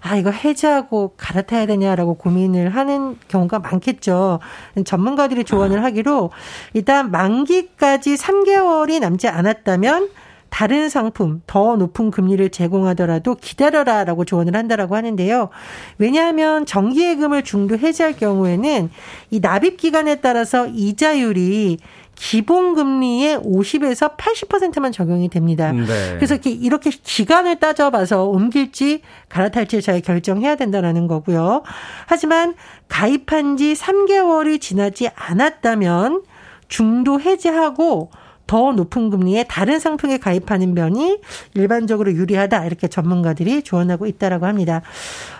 아, 0.00 0.16
이거 0.16 0.30
해지하고 0.30 1.14
갈아타야 1.16 1.66
되냐라고 1.66 2.14
고민을 2.14 2.70
하는 2.70 3.16
경우가 3.28 3.58
많겠죠. 3.58 4.38
전문가들이 4.84 5.44
조언을 5.44 5.82
하기로 5.82 6.30
일단 6.74 7.10
만기까지 7.10 8.14
3개월이 8.14 9.00
남지 9.00 9.28
않았다면 9.28 10.10
다른 10.50 10.88
상품 10.88 11.42
더 11.46 11.76
높은 11.76 12.10
금리를 12.10 12.48
제공하더라도 12.50 13.34
기다려라라고 13.34 14.24
조언을 14.24 14.56
한다라고 14.56 14.96
하는데요. 14.96 15.50
왜냐하면 15.98 16.64
정기예금을 16.64 17.44
중도 17.44 17.76
해지할 17.76 18.16
경우에는 18.16 18.90
이 19.30 19.40
납입 19.40 19.76
기간에 19.76 20.16
따라서 20.16 20.66
이자율이 20.66 21.78
기본 22.18 22.74
금리의 22.74 23.38
50에서 23.38 24.16
80%만 24.16 24.90
적용이 24.90 25.28
됩니다. 25.28 25.72
네. 25.72 25.84
그래서 26.16 26.34
이렇게, 26.34 26.50
이렇게 26.50 26.90
기간을 26.90 27.60
따져봐서 27.60 28.24
옮길지 28.24 29.02
갈아탈지 29.28 29.80
잘 29.82 30.00
결정해야 30.00 30.56
된다라는 30.56 31.06
거고요. 31.06 31.62
하지만 32.06 32.54
가입한 32.88 33.56
지 33.56 33.74
3개월이 33.74 34.60
지나지 34.60 35.08
않았다면 35.14 36.22
중도 36.66 37.20
해지하고 37.20 38.10
더 38.48 38.72
높은 38.72 39.10
금리에 39.10 39.44
다른 39.44 39.78
상품에 39.78 40.18
가입하는 40.18 40.74
면이 40.74 41.20
일반적으로 41.54 42.12
유리하다 42.12 42.64
이렇게 42.64 42.88
전문가들이 42.88 43.62
조언하고 43.62 44.06
있다라고 44.06 44.46
합니다. 44.46 44.82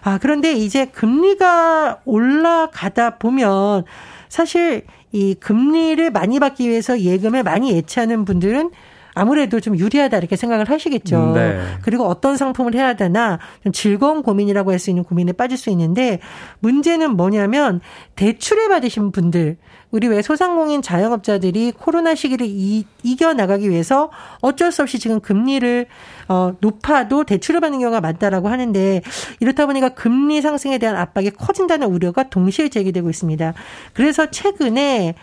아 0.03 0.19
그런데 0.19 0.53
이제 0.53 0.85
금리가 0.87 2.03
올라가다 2.05 3.17
보면 3.17 3.85
사실 4.29 4.85
이 5.13 5.35
금리를 5.35 6.11
많이 6.11 6.39
받기 6.41 6.69
위해서 6.69 7.01
예금을 7.01 7.43
많이 7.43 7.73
예치하는 7.73 8.25
분들은 8.25 8.71
아무래도 9.15 9.59
좀 9.59 9.77
유리하다 9.77 10.17
이렇게 10.17 10.37
생각을 10.37 10.71
하시겠죠. 10.71 11.33
네. 11.35 11.59
그리고 11.83 12.05
어떤 12.05 12.37
상품을 12.37 12.75
해야 12.75 12.95
되나 12.95 13.41
좀 13.65 13.73
즐거운 13.73 14.23
고민이라고 14.23 14.71
할 14.71 14.79
수 14.79 14.91
있는 14.91 15.03
고민에 15.03 15.33
빠질 15.33 15.59
수 15.59 15.71
있는데 15.71 16.21
문제는 16.61 17.17
뭐냐면 17.17 17.81
대출을 18.15 18.69
받으신 18.69 19.11
분들 19.11 19.57
우리 19.90 20.07
왜 20.07 20.21
소상공인 20.23 20.83
자영업자들이 20.83 21.73
코로나 21.73 22.14
시기를 22.14 22.47
이, 22.49 22.85
이겨 23.02 23.33
나가기 23.33 23.71
위해서 23.71 24.11
어쩔 24.40 24.71
수 24.71 24.83
없이 24.83 24.99
지금 24.99 25.21
금리를 25.21 25.87
어 26.28 26.52
높아도 26.61 27.25
대출을 27.25 27.61
받는 27.61 27.80
경우가 27.80 28.00
많다라고 28.00 28.49
하는데 28.49 29.00
이렇다 29.40 29.66
보니까 29.66 29.90
금리 29.90 30.42
상승에 30.42 30.78
대한 30.78 30.97
압박이 30.97 31.30
커진다는 31.30 31.88
우려가 31.88 32.25
동시에 32.25 32.68
제기되고 32.68 33.09
있습니다. 33.09 33.54
그래서 33.95 34.30
최근에 34.30 35.14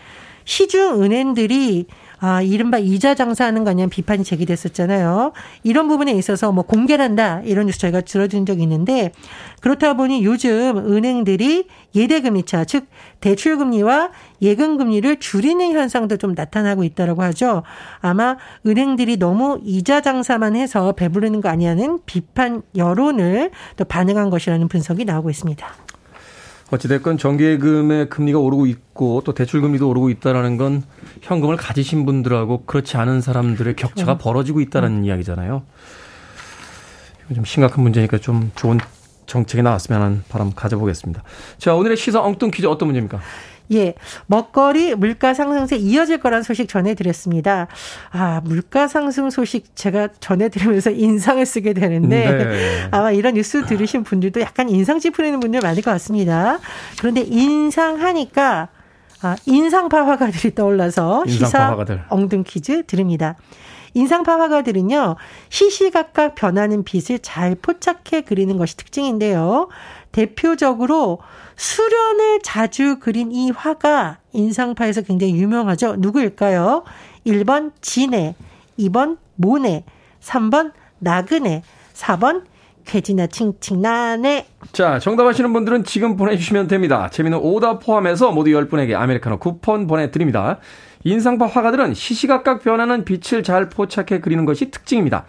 시중 0.44 1.02
은행들이 1.02 1.86
아, 2.18 2.40
이른바 2.40 2.78
이자 2.78 3.14
장사하는 3.14 3.64
거 3.64 3.70
아니냐 3.70 3.88
비판이 3.88 4.24
제기됐었잖아요. 4.24 5.32
이런 5.62 5.88
부분에 5.88 6.12
있어서 6.12 6.52
뭐 6.52 6.64
공개를 6.64 7.04
한다 7.04 7.42
이런 7.44 7.66
뉴스 7.66 7.78
저희가 7.78 8.00
들어준 8.00 8.46
적이 8.46 8.62
있는데 8.62 9.12
그렇다 9.60 9.94
보니 9.94 10.24
요즘 10.24 10.78
은행들이 10.78 11.66
예대금리차 11.94 12.64
즉 12.64 12.86
대출금리와 13.20 14.10
예금금리를 14.42 15.18
줄이는 15.18 15.72
현상도 15.72 16.16
좀 16.16 16.32
나타나고 16.34 16.84
있다라고 16.84 17.22
하죠. 17.24 17.62
아마 18.00 18.36
은행들이 18.66 19.16
너무 19.18 19.60
이자 19.64 20.00
장사만 20.00 20.56
해서 20.56 20.92
배부르는 20.92 21.40
거 21.40 21.48
아니냐는 21.48 22.00
비판 22.06 22.62
여론을 22.76 23.50
또 23.76 23.84
반영한 23.84 24.30
것이라는 24.30 24.68
분석이 24.68 25.04
나오고 25.04 25.30
있습니다. 25.30 25.85
어찌됐건 26.70 27.16
정기예금의 27.18 28.08
금리가 28.08 28.38
오르고 28.38 28.66
있고 28.66 29.22
또 29.24 29.32
대출금리도 29.34 29.88
오르고 29.88 30.10
있다라는 30.10 30.56
건 30.56 30.82
현금을 31.22 31.56
가지신 31.56 32.04
분들하고 32.06 32.64
그렇지 32.66 32.96
않은 32.96 33.20
사람들의 33.20 33.76
격차가 33.76 34.14
음. 34.14 34.18
벌어지고 34.18 34.60
있다는 34.60 34.98
음. 34.98 35.04
이야기잖아요. 35.04 35.62
좀 37.34 37.44
심각한 37.44 37.82
문제니까 37.82 38.18
좀 38.18 38.50
좋은 38.54 38.78
정책이 39.26 39.62
나왔으면 39.62 40.00
하는 40.00 40.22
바람 40.28 40.52
가져보겠습니다. 40.52 41.22
자, 41.58 41.74
오늘의 41.74 41.96
시사 41.96 42.22
엉뚱 42.22 42.50
퀴즈 42.50 42.66
어떤 42.66 42.88
문제입니까? 42.88 43.20
예, 43.72 43.94
먹거리 44.26 44.94
물가 44.94 45.34
상승세 45.34 45.76
이어질 45.76 46.18
거란 46.18 46.42
소식 46.42 46.68
전해드렸습니다. 46.68 47.68
아, 48.10 48.40
물가 48.44 48.88
상승 48.88 49.30
소식 49.30 49.74
제가 49.74 50.08
전해드리면서 50.20 50.90
인상을 50.96 51.44
쓰게 51.44 51.72
되는데 51.72 52.32
네. 52.32 52.88
아마 52.90 53.10
이런 53.10 53.34
뉴스 53.34 53.64
들으신 53.66 54.04
분들도 54.04 54.40
약간 54.40 54.68
인상 54.68 54.98
찌푸리는 54.98 55.38
분들 55.40 55.60
많을 55.60 55.82
것 55.82 55.90
같습니다. 55.92 56.58
그런데 56.98 57.22
인상하니까 57.22 58.68
아, 59.22 59.36
인상파 59.46 60.06
화가들이 60.06 60.54
떠올라서 60.54 61.24
인상파 61.26 61.46
시사 61.46 61.70
화가들. 61.70 62.04
엉뚱 62.08 62.44
퀴즈 62.46 62.84
드립니다. 62.86 63.36
인상파 63.96 64.38
화가들은요, 64.38 65.16
시시각각 65.48 66.34
변하는 66.34 66.84
빛을 66.84 67.18
잘 67.20 67.54
포착해 67.54 68.20
그리는 68.26 68.58
것이 68.58 68.76
특징인데요. 68.76 69.68
대표적으로 70.12 71.18
수련을 71.56 72.40
자주 72.42 72.98
그린 73.00 73.32
이 73.32 73.50
화가 73.50 74.18
인상파에서 74.32 75.00
굉장히 75.00 75.34
유명하죠. 75.36 75.96
누구일까요? 75.96 76.84
1번 77.26 77.72
진해, 77.80 78.34
2번 78.78 79.16
모네, 79.36 79.84
3번 80.20 80.72
나그네, 80.98 81.62
4번 81.94 82.42
괴지나 82.84 83.28
칭칭나네. 83.28 84.46
자, 84.72 84.98
정답하시는 84.98 85.50
분들은 85.54 85.84
지금 85.84 86.18
보내주시면 86.18 86.68
됩니다. 86.68 87.08
재미는 87.10 87.38
오답 87.38 87.80
포함해서 87.84 88.30
모두 88.30 88.50
10분에게 88.50 88.94
아메리카노 88.94 89.38
쿠폰 89.38 89.86
보내드립니다. 89.86 90.58
인상파 91.06 91.46
화가들은 91.46 91.94
시시각각 91.94 92.64
변하는 92.64 93.04
빛을 93.04 93.44
잘 93.44 93.68
포착해 93.68 94.20
그리는 94.20 94.44
것이 94.44 94.72
특징입니다. 94.72 95.24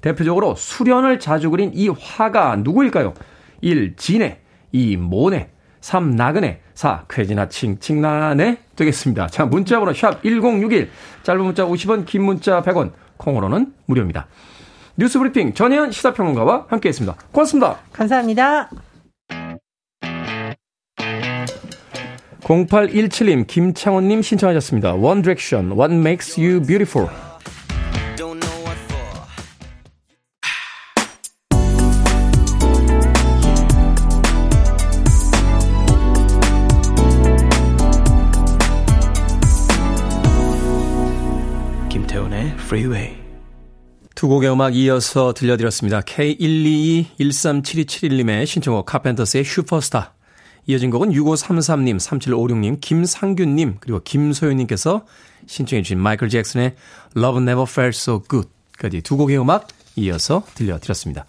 대표적으로 0.00 0.56
수련을 0.56 1.20
자주 1.20 1.50
그린 1.50 1.70
이 1.72 1.88
화가 1.88 2.56
누구일까요? 2.56 3.14
1. 3.60 3.94
진해 3.96 4.38
2. 4.72 4.96
모네 4.96 5.50
3. 5.80 6.16
나그네 6.16 6.60
4. 6.74 7.04
쾌지나 7.08 7.48
칭칭나네 7.48 8.58
되겠습니다. 8.74 9.28
자 9.28 9.44
문자번호 9.46 9.92
샵 9.94 10.20
1061 10.24 10.90
짧은 11.22 11.44
문자 11.44 11.64
50원 11.64 12.06
긴 12.06 12.24
문자 12.24 12.60
100원 12.62 12.90
콩으로는 13.16 13.72
무료입니다. 13.86 14.26
뉴스브리핑 14.96 15.54
전혜연 15.54 15.92
시사평론가와 15.92 16.66
함께했습니다. 16.68 17.16
고맙습니다. 17.30 17.76
감사합니다. 17.92 18.68
0817님, 22.50 23.46
김창원님 23.46 24.22
신청하셨습니다. 24.22 24.94
One 24.94 25.22
Direction, 25.22 25.78
What 25.78 25.94
Makes 25.94 26.40
You 26.40 26.60
Beautiful. 26.60 27.08
김태훈의 41.88 42.46
Freeway. 42.54 43.20
두 44.16 44.26
곡의 44.26 44.52
음악 44.52 44.74
이어서 44.74 45.32
들려드렸습니다. 45.34 46.00
K122-13727님의 46.00 48.46
신청곡 48.46 48.86
카펜터스의 48.86 49.44
슈퍼스타. 49.44 50.14
이어진 50.70 50.90
곡은 50.90 51.10
6533님, 51.10 51.96
3756님, 51.96 52.80
김상균님, 52.80 53.76
그리고 53.80 54.00
김소연님께서 54.04 55.04
신청해 55.46 55.82
주신 55.82 55.98
마이클 55.98 56.28
잭슨의 56.28 56.74
Love 57.16 57.42
Never 57.42 57.66
Felt 57.68 57.96
So 57.96 58.22
Good까지 58.22 59.00
두 59.02 59.16
곡의 59.16 59.38
음악 59.40 59.68
이어서 59.96 60.44
들려드렸습니다. 60.54 61.26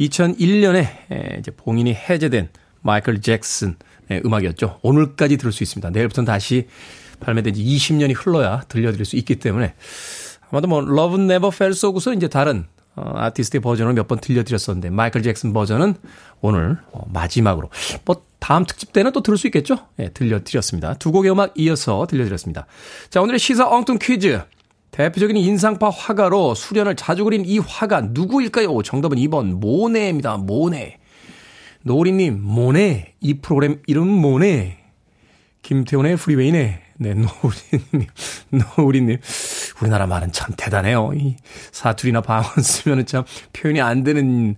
2001년에 0.00 1.38
이제 1.38 1.50
봉인이 1.56 1.94
해제된 1.94 2.48
마이클 2.82 3.20
잭슨의 3.20 4.22
음악이었죠. 4.24 4.80
오늘까지 4.82 5.36
들을 5.36 5.52
수 5.52 5.62
있습니다. 5.62 5.90
내일부터는 5.90 6.26
다시 6.26 6.66
발매된 7.20 7.54
지 7.54 7.62
20년이 7.62 8.14
흘러야 8.16 8.62
들려드릴 8.68 9.04
수 9.04 9.16
있기 9.16 9.36
때문에 9.36 9.74
아마도 10.50 10.66
뭐 10.66 10.80
Love 10.82 11.22
Never 11.22 11.54
Felt 11.54 11.76
So 11.78 11.92
Good은 11.92 12.16
이제 12.16 12.28
다른 12.28 12.66
어, 12.96 13.12
아티스트의 13.14 13.60
버전을 13.60 13.92
몇 13.92 14.08
번 14.08 14.18
들려드렸었는데 14.18 14.90
마이클 14.90 15.22
잭슨 15.22 15.52
버전은 15.52 15.94
오늘 16.40 16.78
어, 16.90 17.06
마지막으로 17.12 17.70
뭐 18.04 18.24
다음 18.40 18.64
특집 18.64 18.92
때는 18.92 19.12
또 19.12 19.22
들을 19.22 19.38
수 19.38 19.46
있겠죠? 19.46 19.76
예, 19.98 20.08
들려드렸습니다. 20.08 20.94
두 20.94 21.12
곡의 21.12 21.30
음악 21.30 21.52
이어서 21.56 22.06
들려드렸습니다. 22.08 22.66
자, 23.10 23.20
오늘의 23.20 23.38
시사 23.38 23.68
엉뚱 23.68 23.98
퀴즈. 24.00 24.40
대표적인 24.90 25.36
인상파 25.36 25.88
화가로 25.88 26.54
수련을 26.54 26.96
자주 26.96 27.22
그린 27.24 27.44
이 27.46 27.58
화가 27.58 28.00
누구일까요? 28.10 28.82
정답은 28.82 29.18
2번 29.18 29.60
모네입니다. 29.60 30.38
모네. 30.38 30.98
노리님, 31.82 32.42
모네. 32.42 33.14
이 33.20 33.34
프로그램 33.34 33.80
이름 33.86 34.08
모네. 34.08 34.78
김태훈의 35.62 36.16
프리웨이네. 36.16 36.82
네, 36.98 37.14
노우리님, 37.14 38.10
노우리님. 38.76 39.18
우리나라 39.80 40.06
말은 40.06 40.32
참 40.32 40.54
대단해요. 40.56 41.12
이 41.14 41.36
사투리나 41.72 42.20
방언 42.20 42.62
쓰면은 42.62 43.06
참 43.06 43.24
표현이 43.54 43.80
안 43.80 44.02
되는 44.04 44.50
이 44.50 44.56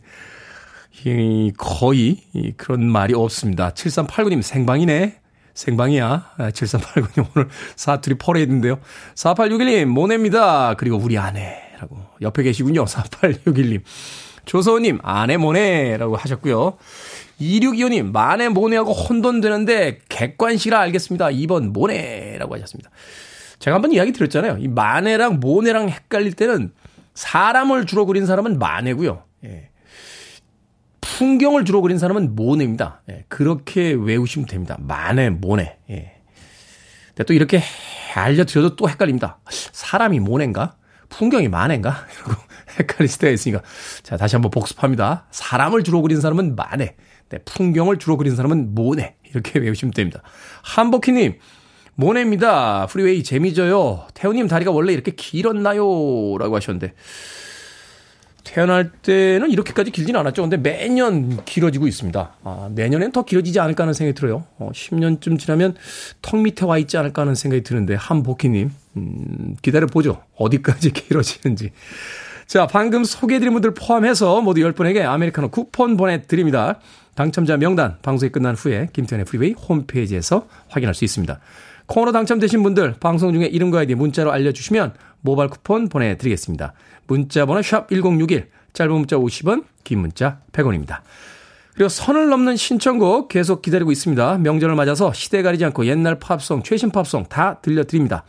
거의 1.56 2.18
그런 2.56 2.84
말이 2.90 3.14
없습니다. 3.14 3.70
7389님 3.70 4.42
생방이네. 4.42 5.16
생방이야. 5.54 6.32
7389님 6.38 7.24
아, 7.24 7.28
오늘 7.36 7.48
사투리 7.76 8.16
퍼레이드인데요. 8.16 8.78
4861님 9.14 9.86
모네입니다. 9.86 10.74
그리고 10.74 10.96
우리 10.96 11.18
아내라고 11.18 11.98
옆에 12.20 12.42
계시군요. 12.42 12.84
4861님. 12.84 13.82
조서우님 14.44 14.98
아내 15.02 15.36
모네라고 15.36 16.16
하셨고요. 16.16 16.76
2625님 17.40 18.12
마네 18.12 18.48
모네하고 18.48 18.92
혼돈되는데 18.92 20.00
객관식이라 20.08 20.78
알겠습니다. 20.80 21.26
2번 21.26 21.72
모네라고 21.72 22.54
하셨습니다. 22.54 22.90
제가 23.58 23.76
한번 23.76 23.92
이야기 23.92 24.12
드렸잖아요. 24.12 24.58
이 24.58 24.68
마네랑 24.68 25.40
모네랑 25.40 25.88
헷갈릴 25.88 26.32
때는 26.32 26.72
사람을 27.14 27.86
주로 27.86 28.06
그린 28.06 28.26
사람은 28.26 28.58
마네고요. 28.58 29.22
예. 29.44 29.68
풍경을 31.18 31.64
주로 31.64 31.82
그린 31.82 31.98
사람은 31.98 32.34
모네입니다. 32.34 33.02
예, 33.10 33.24
그렇게 33.28 33.92
외우시면 33.92 34.46
됩니다. 34.46 34.76
마네, 34.80 35.30
모네. 35.30 35.78
예. 35.90 36.12
근데 37.08 37.24
또 37.24 37.34
이렇게 37.34 37.60
알려드려도 38.14 38.76
또 38.76 38.88
헷갈립니다. 38.88 39.38
사람이 39.50 40.20
모네인가? 40.20 40.76
풍경이 41.10 41.48
마네인가? 41.48 42.06
이러고 42.16 42.42
헷갈릴 42.78 43.18
때가 43.18 43.30
있으니까. 43.30 43.62
자, 44.02 44.16
다시 44.16 44.36
한번 44.36 44.50
복습합니다. 44.50 45.26
사람을 45.30 45.84
주로 45.84 46.00
그린 46.00 46.20
사람은 46.20 46.56
마네. 46.56 46.96
네, 47.28 47.38
풍경을 47.44 47.98
주로 47.98 48.16
그린 48.16 48.34
사람은 48.34 48.74
모네. 48.74 49.16
이렇게 49.30 49.58
외우시면 49.60 49.92
됩니다. 49.92 50.22
한복희님, 50.62 51.38
모네입니다. 51.94 52.86
프리웨이 52.86 53.22
재미져요. 53.22 54.06
태훈님 54.14 54.48
다리가 54.48 54.70
원래 54.70 54.94
이렇게 54.94 55.10
길었나요? 55.10 56.38
라고 56.38 56.56
하셨는데. 56.56 56.94
태어날 58.44 58.90
때는 58.90 59.50
이렇게까지 59.50 59.90
길지는 59.90 60.18
않았죠. 60.20 60.42
근데 60.42 60.56
매년 60.56 61.44
길어지고 61.44 61.86
있습니다. 61.86 62.34
아, 62.42 62.70
내년엔 62.74 63.12
더 63.12 63.24
길어지지 63.24 63.60
않을까 63.60 63.84
하는 63.84 63.94
생각이 63.94 64.14
들어요. 64.14 64.44
어, 64.58 64.70
10년쯤 64.72 65.38
지나면 65.38 65.74
턱 66.20 66.40
밑에 66.40 66.64
와 66.64 66.78
있지 66.78 66.96
않을까 66.96 67.22
하는 67.22 67.34
생각이 67.34 67.62
드는데, 67.62 67.94
한복희님, 67.94 68.70
음, 68.96 69.56
기다려보죠. 69.62 70.22
어디까지 70.36 70.90
길어지는지. 70.92 71.70
자, 72.46 72.66
방금 72.66 73.04
소개해드린 73.04 73.52
분들 73.52 73.74
포함해서 73.74 74.40
모두 74.42 74.60
10분에게 74.60 75.02
아메리카노 75.02 75.48
쿠폰 75.48 75.96
보내드립니다. 75.96 76.80
당첨자 77.14 77.56
명단 77.56 77.96
방송이 78.02 78.30
끝난 78.32 78.54
후에 78.54 78.88
김태훈의 78.92 79.26
프리웨이 79.26 79.52
홈페이지에서 79.52 80.46
확인할 80.68 80.94
수 80.94 81.04
있습니다. 81.04 81.38
코너 81.86 82.12
당첨되신 82.12 82.62
분들 82.62 82.94
방송 83.00 83.32
중에 83.32 83.46
이름과 83.46 83.80
아이디 83.80 83.94
문자로 83.94 84.32
알려주시면 84.32 84.94
모바일 85.20 85.50
쿠폰 85.50 85.88
보내드리겠습니다. 85.88 86.72
문자 87.06 87.46
번호 87.46 87.62
샵 87.62 87.88
1061, 87.88 88.48
짧은 88.72 88.92
문자 88.92 89.16
50원, 89.16 89.64
긴 89.84 90.00
문자 90.00 90.40
100원입니다. 90.52 91.00
그리고 91.74 91.88
선을 91.88 92.28
넘는 92.28 92.56
신청곡 92.56 93.28
계속 93.28 93.62
기다리고 93.62 93.92
있습니다. 93.92 94.38
명절을 94.38 94.74
맞아서 94.74 95.12
시대 95.12 95.42
가리지 95.42 95.64
않고 95.66 95.86
옛날 95.86 96.18
팝송, 96.18 96.62
최신 96.62 96.90
팝송 96.90 97.26
다 97.26 97.60
들려드립니다. 97.62 98.24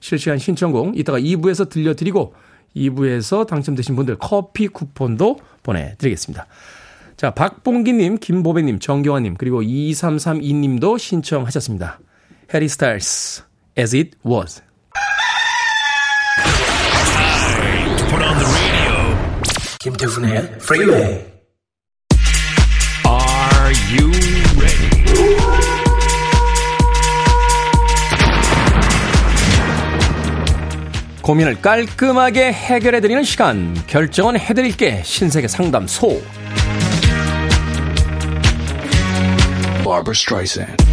실시간 0.00 0.38
신청곡 0.38 0.98
이따가 0.98 1.18
2부에서 1.18 1.68
들려드리고 1.68 2.34
2부에서 2.74 3.46
당첨되신 3.46 3.96
분들 3.96 4.16
커피 4.18 4.68
쿠폰도 4.68 5.38
보내드리겠습니다. 5.62 6.46
자, 7.16 7.30
박봉기님, 7.30 8.18
김보배님, 8.18 8.78
정경환님, 8.78 9.36
그리고 9.38 9.62
2332님도 9.62 10.98
신청하셨습니다. 10.98 11.98
해리 12.52 12.68
스타일스, 12.68 13.42
As 13.78 13.96
It 13.96 14.10
Was. 14.26 14.62
김태훈의 19.86 20.38
Freeway. 20.56 21.24
Are 23.06 23.72
you 23.88 24.10
ready? 24.58 24.90
고민을 31.22 31.62
깔끔하게 31.62 32.52
해결해드리는 32.52 33.22
시간. 33.22 33.80
결정은 33.86 34.36
해드릴게. 34.36 35.02
신세계 35.04 35.46
상담소. 35.46 36.20
Barbara 39.84 40.10
Streisand. 40.10 40.84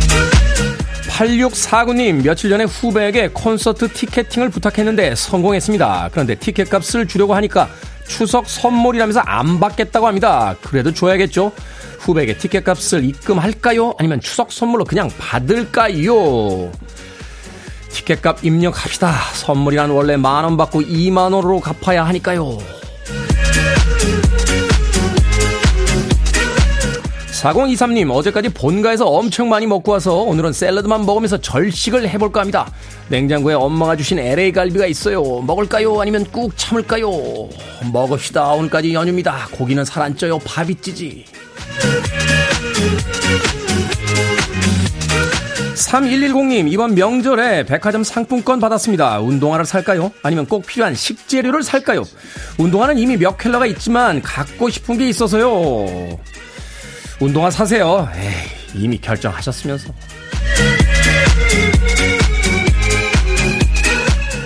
8649님, 1.08 2.24
며칠 2.24 2.52
전에 2.52 2.66
후배에게 2.66 3.30
콘서트 3.30 3.88
티켓팅을 3.88 4.50
부탁했는데 4.50 5.16
성공했습니다. 5.16 6.10
그런데 6.12 6.36
티켓 6.36 6.70
값을 6.70 7.08
주려고 7.08 7.34
하니까 7.34 7.70
추석 8.08 8.48
선물이라면서 8.50 9.22
안 9.22 9.60
받겠다고 9.60 10.08
합니다. 10.08 10.56
그래도 10.62 10.94
줘야겠죠? 10.94 11.52
후배에게 12.00 12.38
티켓 12.38 12.64
값을 12.64 13.04
입금할까요? 13.06 13.94
아니면 13.98 14.20
추석 14.20 14.52
선물로 14.52 14.84
그냥 14.86 15.10
받을까요? 15.18 16.72
티켓 17.90 18.22
값 18.22 18.44
입력합시다. 18.44 19.12
선물이란 19.36 19.90
원래 19.92 20.18
만 20.18 20.44
원 20.44 20.58
받고 20.58 20.82
2만 20.82 21.32
원으로 21.34 21.60
갚아야 21.60 22.06
하니까요. 22.08 22.58
4023님, 27.44 28.10
어제까지 28.10 28.50
본가에서 28.50 29.06
엄청 29.06 29.50
많이 29.50 29.68
먹고 29.68 29.92
와서 29.92 30.16
오늘은 30.16 30.54
샐러드만 30.54 31.06
먹으면서 31.06 31.38
절식을 31.42 32.08
해볼까 32.08 32.40
합니다. 32.40 32.72
냉장고에 33.10 33.54
엄마가 33.54 33.98
주신 33.98 34.18
LA 34.18 34.54
갈비가 34.54 34.86
있어요. 34.86 35.22
먹을까요? 35.42 36.00
아니면 36.00 36.26
꾹 36.32 36.54
참을까요? 36.56 37.10
먹읍시다. 37.92 38.54
오늘까지 38.54 38.94
연휴입니다. 38.94 39.48
고기는 39.52 39.84
살 39.84 40.04
안 40.04 40.16
쪄요. 40.16 40.40
밥이 40.40 40.76
찌지. 40.76 41.26
3110님, 45.76 46.72
이번 46.72 46.96
명절에 46.96 47.66
백화점 47.66 48.04
상품권 48.06 48.62
받았습니다. 48.62 49.20
운동화를 49.20 49.66
살까요? 49.66 50.12
아니면 50.22 50.46
꼭 50.46 50.66
필요한 50.66 50.96
식재료를 50.96 51.64
살까요? 51.64 52.04
운동화는 52.58 52.98
이미 52.98 53.18
몇 53.18 53.38
켤러가 53.38 53.66
있지만 53.66 54.22
갖고 54.22 54.70
싶은 54.70 54.98
게 54.98 55.10
있어서요. 55.10 56.20
운동화 57.24 57.50
사세요. 57.50 58.10
에이, 58.18 58.84
이미 58.84 58.98
결정하셨으면서. 58.98 59.94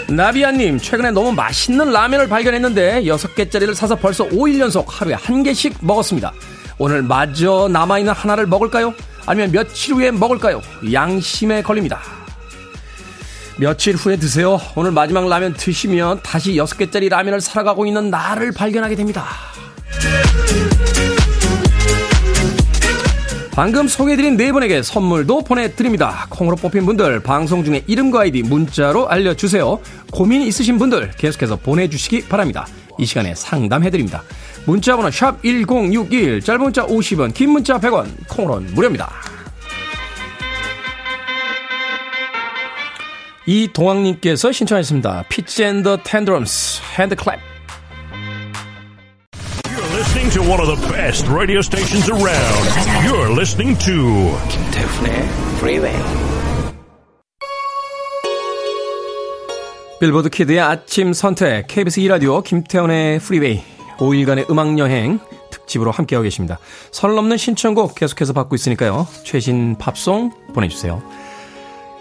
나비아님, 0.07 0.77
최근에 0.77 1.09
너무 1.09 1.31
맛있는 1.31 1.91
라면을 1.91 2.29
발견했는데 2.29 3.01
6개짜리를 3.01 3.73
사서 3.73 3.95
벌써 3.95 4.29
5일 4.29 4.59
연속 4.59 4.85
하루에 4.89 5.15
한 5.15 5.41
개씩 5.41 5.77
먹었습니다. 5.81 6.31
오늘 6.77 7.01
마저 7.01 7.67
남아있는 7.67 8.13
하나를 8.13 8.45
먹을까요? 8.45 8.93
아니면 9.25 9.51
며칠 9.51 9.95
후에 9.95 10.11
먹을까요? 10.11 10.61
양심에 10.93 11.63
걸립니다. 11.63 11.99
며칠 13.57 13.95
후에 13.95 14.17
드세요. 14.17 14.61
오늘 14.75 14.91
마지막 14.91 15.27
라면 15.27 15.55
드시면 15.55 16.21
다시 16.21 16.53
6개짜리 16.53 17.09
라면을 17.09 17.41
살아가고 17.41 17.87
있는 17.87 18.11
나를 18.11 18.51
발견하게 18.51 18.93
됩니다. 18.95 19.25
방금 23.57 23.87
소개해드린 23.87 24.37
네 24.37 24.51
분에게 24.51 24.83
선물도 24.83 25.41
보내드립니다. 25.41 26.27
콩으로 26.29 26.55
뽑힌 26.57 26.85
분들 26.85 27.21
방송 27.21 27.63
중에 27.63 27.83
이름과 27.87 28.21
아이디 28.21 28.43
문자로 28.43 29.09
알려주세요. 29.09 29.79
고민 30.11 30.43
있으신 30.43 30.77
분들 30.77 31.13
계속해서 31.17 31.55
보내주시기 31.55 32.27
바랍니다. 32.27 32.67
이 32.99 33.05
시간에 33.07 33.33
상담해드립니다. 33.33 34.21
문자번호 34.67 35.09
샵 35.09 35.41
1061, 35.41 36.39
짧은 36.41 36.61
문자 36.61 36.85
50원, 36.85 37.33
긴 37.33 37.49
문자 37.49 37.79
100원, 37.79 38.05
콩으로는 38.29 38.75
무료입니다. 38.75 39.11
이동학님께서 43.47 44.51
신청하셨습니다. 44.51 45.23
피치 45.29 45.63
앤더 45.63 46.03
텐드럼스, 46.03 46.83
핸드클랩. 46.95 47.56
To 50.37 50.43
one 50.43 50.61
of 50.61 50.67
the 50.67 50.87
best 50.93 51.27
radio 51.27 51.61
stations 51.61 52.07
around. 52.09 52.65
You're 53.03 53.33
listening 53.33 53.75
to 53.79 54.37
김태훈의 54.49 55.13
Freeway. 55.57 55.97
빌보드 59.99 60.29
키드의 60.29 60.59
아침 60.59 61.13
선택 61.13 61.65
KBS 61.67 62.01
2 62.01 62.07
라디오 62.09 62.41
김태훈의 62.41 63.15
Freeway 63.15 63.63
5일간의 63.97 64.47
음악 64.51 64.77
여행 64.77 65.19
특집으로 65.49 65.89
함께하고 65.89 66.23
계십니다. 66.23 66.59
선 66.91 67.15
넘는 67.15 67.37
신청곡 67.37 67.95
계속해서 67.95 68.33
받고 68.33 68.53
있으니까요. 68.53 69.07
최신 69.23 69.75
팝송 69.79 70.31
보내주세요. 70.53 71.01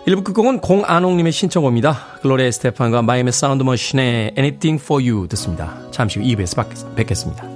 1부 0.07 0.25
끝곡은 0.25 0.61
공안홍님의 0.61 1.33
신청곡입니다. 1.33 2.19
글로리아 2.21 2.51
에스테판과 2.51 3.01
마이애미 3.01 3.33
사운드 3.33 3.63
머신의 3.63 4.35
Anything 4.37 4.83
for 4.83 5.03
You 5.03 5.27
듣습니다. 5.29 5.79
잠시 5.91 6.19
후 6.19 6.27
2부에서 6.27 6.95
뵙겠습니다. 6.97 7.56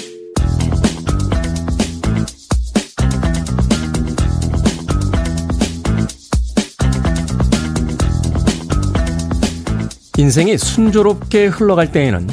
인생이 10.17 10.57
순조롭게 10.57 11.47
흘러갈 11.47 11.91
때에는 11.91 12.27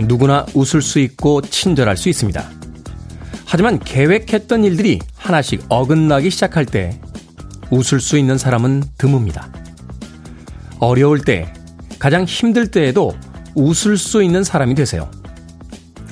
누구나 0.00 0.46
웃을 0.54 0.82
수 0.82 0.98
있고 1.00 1.40
친절할 1.40 1.96
수 1.96 2.08
있습니다. 2.08 2.42
하지만 3.44 3.78
계획했던 3.78 4.64
일들이 4.64 4.98
하나씩 5.16 5.64
어긋나기 5.68 6.30
시작할 6.30 6.64
때 6.66 7.00
웃을 7.70 8.00
수 8.00 8.18
있는 8.18 8.38
사람은 8.38 8.84
드뭅니다. 8.98 9.52
어려울 10.78 11.20
때, 11.20 11.52
가장 11.98 12.24
힘들 12.24 12.68
때에도 12.68 13.12
웃을 13.54 13.96
수 13.96 14.22
있는 14.22 14.44
사람이 14.44 14.74
되세요. 14.74 15.10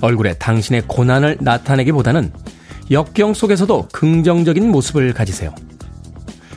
얼굴에 0.01 0.35
당신의 0.35 0.85
고난을 0.87 1.39
나타내기보다는 1.41 2.33
역경 2.91 3.35
속에서도 3.35 3.89
긍정적인 3.93 4.71
모습을 4.71 5.13
가지세요. 5.13 5.55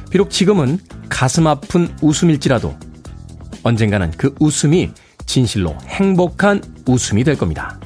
비록 0.10 0.30
지금은 0.30 0.80
가슴 1.10 1.47
아픈 1.47 1.89
웃음일지라도 2.01 2.75
언젠가는 3.65 4.12
그 4.12 4.34
웃음이 4.39 4.91
진실로 5.25 5.75
행복한 5.88 6.62
웃음이 6.86 7.23
될 7.23 7.36
겁니다. 7.36 7.80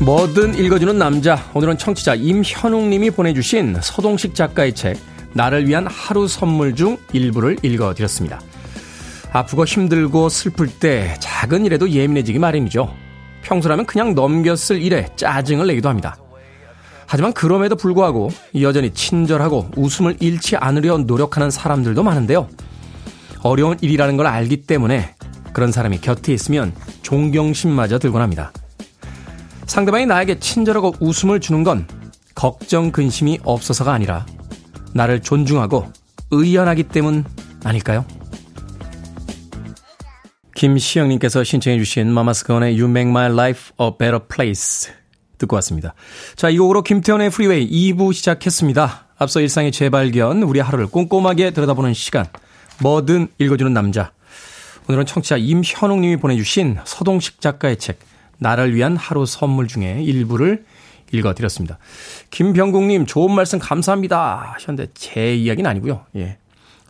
뭐든 0.00 0.58
읽어주는 0.58 0.98
남자. 0.98 1.50
오늘은 1.54 1.78
청취자 1.78 2.14
임현웅 2.14 2.90
님이 2.90 3.10
보내주신 3.10 3.76
서동식 3.82 4.34
작가의 4.34 4.74
책, 4.74 4.98
나를 5.34 5.68
위한 5.68 5.86
하루 5.86 6.28
선물 6.28 6.74
중 6.74 6.96
일부를 7.12 7.58
읽어드렸습니다. 7.62 8.40
아프고 9.32 9.64
힘들고 9.64 10.28
슬플 10.28 10.68
때 10.68 11.16
작은 11.20 11.66
일에도 11.66 11.90
예민해지기 11.90 12.38
마련이죠. 12.38 13.03
평소라면 13.44 13.86
그냥 13.86 14.14
넘겼을 14.14 14.82
일에 14.82 15.08
짜증을 15.16 15.66
내기도 15.68 15.88
합니다. 15.88 16.16
하지만 17.06 17.32
그럼에도 17.32 17.76
불구하고 17.76 18.30
여전히 18.60 18.92
친절하고 18.92 19.70
웃음을 19.76 20.16
잃지 20.20 20.56
않으려 20.56 20.98
노력하는 20.98 21.50
사람들도 21.50 22.02
많은데요. 22.02 22.48
어려운 23.42 23.76
일이라는 23.80 24.16
걸 24.16 24.26
알기 24.26 24.62
때문에 24.62 25.14
그런 25.52 25.70
사람이 25.70 26.00
곁에 26.00 26.32
있으면 26.32 26.74
존경심마저 27.02 27.98
들곤 27.98 28.22
합니다. 28.22 28.52
상대방이 29.66 30.06
나에게 30.06 30.40
친절하고 30.40 30.94
웃음을 30.98 31.40
주는 31.40 31.62
건 31.62 31.86
걱정 32.34 32.90
근심이 32.90 33.38
없어서가 33.44 33.92
아니라 33.92 34.26
나를 34.92 35.20
존중하고 35.20 35.86
의연하기 36.30 36.84
때문 36.84 37.24
아닐까요? 37.62 38.04
김시영님께서 40.64 41.44
신청해 41.44 41.78
주신 41.78 42.10
마마스건의 42.10 42.80
You 42.80 42.88
Make 42.88 43.10
My 43.10 43.30
Life 43.30 43.72
a 43.78 43.90
Better 43.98 44.20
Place 44.26 44.94
듣고 45.36 45.56
왔습니다. 45.56 45.92
자, 46.36 46.48
이 46.48 46.56
곡으로 46.56 46.80
김태현의 46.80 47.28
프리웨이 47.28 47.68
2부 47.92 48.14
시작했습니다. 48.14 49.08
앞서 49.18 49.40
일상의 49.40 49.72
재발견, 49.72 50.42
우리 50.42 50.60
하루를 50.60 50.86
꼼꼼하게 50.86 51.50
들여다보는 51.50 51.92
시간, 51.92 52.24
뭐든 52.80 53.28
읽어주는 53.36 53.74
남자. 53.74 54.12
오늘은 54.88 55.04
청취자 55.04 55.36
임현웅님이 55.36 56.16
보내주신 56.16 56.78
서동식 56.84 57.42
작가의 57.42 57.76
책, 57.76 57.98
나를 58.38 58.74
위한 58.74 58.96
하루 58.96 59.26
선물 59.26 59.68
중에 59.68 60.02
일부를 60.02 60.64
읽어드렸습니다. 61.12 61.76
김병국님, 62.30 63.04
좋은 63.04 63.34
말씀 63.34 63.58
감사합니다. 63.58 64.54
하셨는데, 64.54 64.92
제 64.94 65.34
이야기는 65.34 65.70
아니고요. 65.70 66.06
예. 66.16 66.38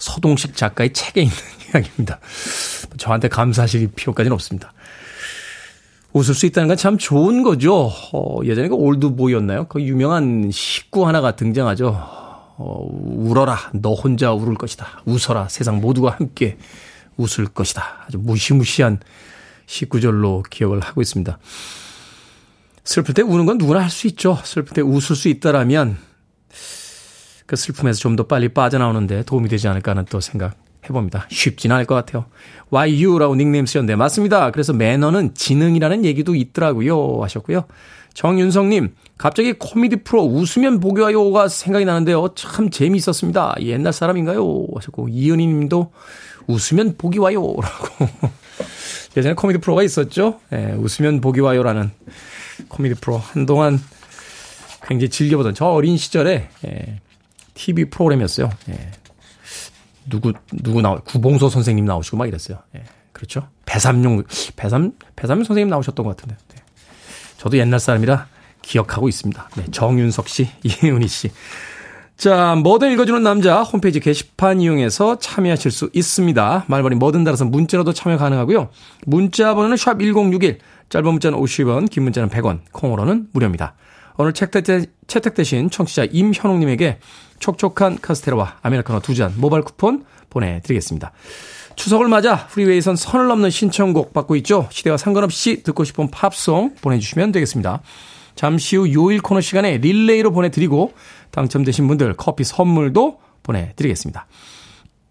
서동식 0.04 0.54
작가의 0.54 0.92
책에 0.92 1.22
있는 1.22 1.34
이야기입니다. 1.74 2.20
저한테 2.98 3.28
감사하실 3.28 3.92
필요까지는 3.94 4.34
없습니다. 4.34 4.72
웃을 6.12 6.34
수 6.34 6.46
있다는 6.46 6.68
건 6.68 6.76
참 6.76 6.98
좋은 6.98 7.42
거죠. 7.42 7.90
어, 8.12 8.38
예전에 8.44 8.68
그 8.68 8.74
올드보이였나요? 8.74 9.66
그 9.68 9.80
유명한 9.82 10.50
식구 10.52 11.06
하나가 11.08 11.34
등장하죠. 11.34 11.88
어, 12.56 12.86
울어라. 12.90 13.70
너 13.72 13.94
혼자 13.94 14.32
울을 14.32 14.54
것이다. 14.54 15.02
웃어라. 15.06 15.48
세상 15.48 15.80
모두가 15.80 16.10
함께 16.18 16.58
웃을 17.16 17.46
것이다. 17.46 18.04
아주 18.06 18.18
무시무시한 18.18 19.00
식구절로 19.66 20.42
기억을 20.50 20.80
하고 20.80 21.00
있습니다. 21.00 21.38
슬플 22.84 23.14
때 23.14 23.22
우는 23.22 23.46
건 23.46 23.56
누구나 23.58 23.80
할 23.80 23.90
수 23.90 24.06
있죠. 24.08 24.38
슬플 24.44 24.74
때 24.74 24.82
웃을 24.82 25.16
수 25.16 25.28
있다라면 25.28 25.96
그 27.46 27.56
슬픔에서 27.56 28.00
좀 28.00 28.16
더 28.16 28.26
빨리 28.26 28.48
빠져나오는데 28.48 29.24
도움이 29.24 29.48
되지 29.48 29.68
않을까 29.68 29.90
하는 29.92 30.04
또 30.08 30.20
생각 30.20 30.56
해봅니다. 30.88 31.26
쉽진 31.30 31.72
않을 31.72 31.84
것 31.86 31.94
같아요. 31.94 32.26
YU라고 32.70 33.34
닉네임 33.36 33.66
쓰셨는데 33.66 33.96
맞습니다. 33.96 34.50
그래서 34.50 34.72
매너는 34.72 35.34
지능이라는 35.34 36.04
얘기도 36.04 36.34
있더라고요 36.34 37.22
하셨고요. 37.22 37.64
정윤성님 38.14 38.94
갑자기 39.18 39.54
코미디 39.54 39.96
프로 40.04 40.22
웃으면 40.22 40.80
보기 40.80 41.00
와요가 41.00 41.48
생각이 41.48 41.84
나는데요. 41.84 42.28
참 42.34 42.70
재미있었습니다. 42.70 43.56
옛날 43.62 43.92
사람인가요? 43.92 44.66
하셨고 44.74 45.08
이은희 45.08 45.46
님도 45.46 45.92
웃으면 46.46 46.96
보기 46.98 47.18
와요 47.18 47.54
라고 47.60 48.08
예전에 49.16 49.34
코미디 49.34 49.60
프로가 49.60 49.82
있었죠. 49.82 50.40
예, 50.52 50.74
웃으면 50.78 51.20
보기 51.20 51.40
와요라는 51.40 51.90
코미디 52.68 52.96
프로 53.00 53.18
한동안 53.18 53.80
굉장히 54.86 55.08
즐겨보던 55.08 55.54
저 55.54 55.66
어린 55.66 55.96
시절에 55.96 56.48
예, 56.66 57.00
TV 57.54 57.86
프로그램이었어요. 57.86 58.50
예. 58.70 58.90
누구 60.08 60.32
누구 60.52 60.82
나오 60.82 61.00
구봉서 61.00 61.48
선생님 61.48 61.84
나오시고 61.84 62.16
막 62.16 62.26
이랬어요. 62.26 62.58
예. 62.76 62.84
그렇죠? 63.12 63.48
배삼용 63.64 64.24
배삼 64.56 64.92
배삼용 65.16 65.44
선생님 65.44 65.68
나오셨던 65.70 66.04
것 66.04 66.16
같은데. 66.16 66.36
네. 66.54 66.62
저도 67.38 67.56
옛날 67.58 67.80
사람이라 67.80 68.26
기억하고 68.60 69.08
있습니다. 69.08 69.50
네, 69.56 69.64
정윤석 69.70 70.28
씨, 70.28 70.48
이은희 70.82 71.06
씨. 71.08 71.30
자, 72.16 72.54
뭐든 72.54 72.92
읽어주는 72.92 73.22
남자 73.22 73.62
홈페이지 73.62 73.98
게시판 74.00 74.60
이용해서 74.60 75.18
참여하실 75.18 75.70
수 75.70 75.90
있습니다. 75.92 76.64
말머리 76.68 76.94
뭐든 76.96 77.24
달아서 77.24 77.44
문자로도 77.44 77.92
참여 77.92 78.16
가능하고요. 78.18 78.70
문자 79.04 79.54
번호는 79.54 79.76
샵 79.76 79.98
1061, 79.98 80.58
짧은 80.88 81.10
문자는 81.10 81.38
50원, 81.38 81.90
긴 81.90 82.04
문자는 82.04 82.28
100원, 82.28 82.60
콩으로는 82.72 83.28
무료입니다. 83.32 83.74
오늘 84.16 84.32
채택되신 84.32 85.70
청취자 85.70 86.04
임현웅님에게 86.04 86.98
촉촉한 87.44 87.98
카스테라와 88.00 88.58
아메리카노 88.62 89.00
두 89.00 89.14
잔 89.14 89.34
모바일 89.36 89.62
쿠폰 89.64 90.04
보내드리겠습니다. 90.30 91.12
추석을 91.76 92.08
맞아 92.08 92.46
프리웨이선 92.46 92.96
선을 92.96 93.26
넘는 93.28 93.50
신청곡 93.50 94.12
받고 94.12 94.36
있죠. 94.36 94.68
시대와 94.70 94.96
상관없이 94.96 95.62
듣고 95.62 95.84
싶은 95.84 96.10
팝송 96.10 96.76
보내주시면 96.80 97.32
되겠습니다. 97.32 97.82
잠시 98.34 98.76
후 98.76 98.92
요일 98.92 99.20
코너 99.20 99.40
시간에 99.40 99.76
릴레이로 99.78 100.32
보내드리고 100.32 100.94
당첨되신 101.30 101.86
분들 101.86 102.14
커피 102.14 102.44
선물도 102.44 103.18
보내드리겠습니다. 103.42 104.26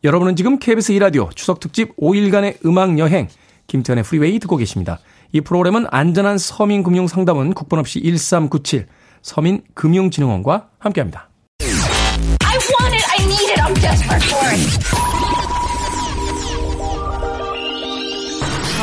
여러분은 0.04 0.36
지금 0.36 0.58
KBS 0.60 0.94
2라디오 0.94 1.34
추석특집 1.36 1.96
5일간의 1.98 2.66
음악여행 2.66 3.28
김태훈의 3.68 4.04
프리웨이 4.04 4.40
듣고 4.40 4.58
계십니다. 4.58 5.00
이 5.32 5.42
프로그램은 5.42 5.86
안전한 5.90 6.38
서민금융 6.38 7.08
상담은 7.08 7.54
국번 7.54 7.80
없이 7.80 8.02
1397 8.02 8.88
서민금융진흥원과 9.22 10.70
함께합니다. 10.80 11.30
I 12.84 12.86
want 12.86 12.96
it, 12.96 13.06
I 13.08 13.26
need 13.26 13.50
it, 13.50 13.60
I'm 13.64 13.74
desperate 13.76 14.24
for 14.24 14.44
it. 14.52 14.60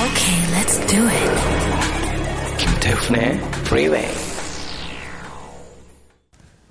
Okay, 0.07 0.39
let's 0.55 0.79
do 0.87 1.07
it. 1.07 1.31
김태훈의 2.57 3.41
프리웨이 3.65 4.09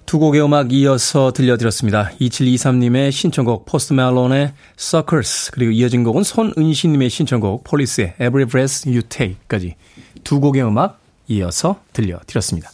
두 0.08 0.18
곡의 0.18 0.44
음악 0.44 0.74
이어서 0.74 1.32
들려드렸습니다. 1.32 2.10
2723님의 2.20 3.12
신청곡 3.12 3.65
포스트 3.65 3.94
말론의 3.94 4.54
Circles 4.80 5.52
그리고 5.52 5.72
이어진 5.72 6.04
곡은 6.04 6.24
손은신님의 6.24 7.12
신청곡 7.12 7.63
폴리스의 7.63 8.15
Every 8.15 8.46
Breath 8.48 8.89
You 8.89 9.04
Take까지 9.04 9.76
두 10.24 10.39
곡의 10.39 10.63
음악 10.63 11.00
이어서 11.28 11.80
들려드렸습니다. 11.94 12.72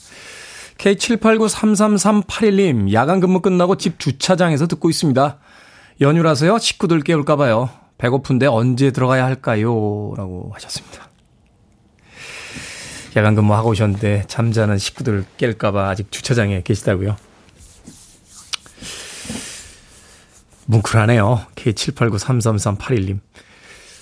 K78933381님 0.77 2.93
야간 2.93 3.19
근무 3.19 3.41
끝나고 3.41 3.75
집 3.77 3.99
주차장에서 3.99 4.67
듣고 4.67 4.89
있습니다. 4.89 5.37
연휴라서요 6.01 6.57
식구들 6.57 7.01
깨울까봐요. 7.01 7.69
배고픈데 7.97 8.47
언제 8.47 8.91
들어가야 8.91 9.23
할까요? 9.25 10.13
라고 10.17 10.51
하셨습니다. 10.53 11.09
야간 13.15 13.35
근무하고 13.35 13.69
오셨는데 13.69 14.25
잠자는 14.27 14.77
식구들 14.77 15.23
깰까봐 15.37 15.87
아직 15.87 16.11
주차장에 16.11 16.61
계시다고요. 16.63 17.15
뭉클하네요. 20.65 21.45
K78933381님. 21.55 23.19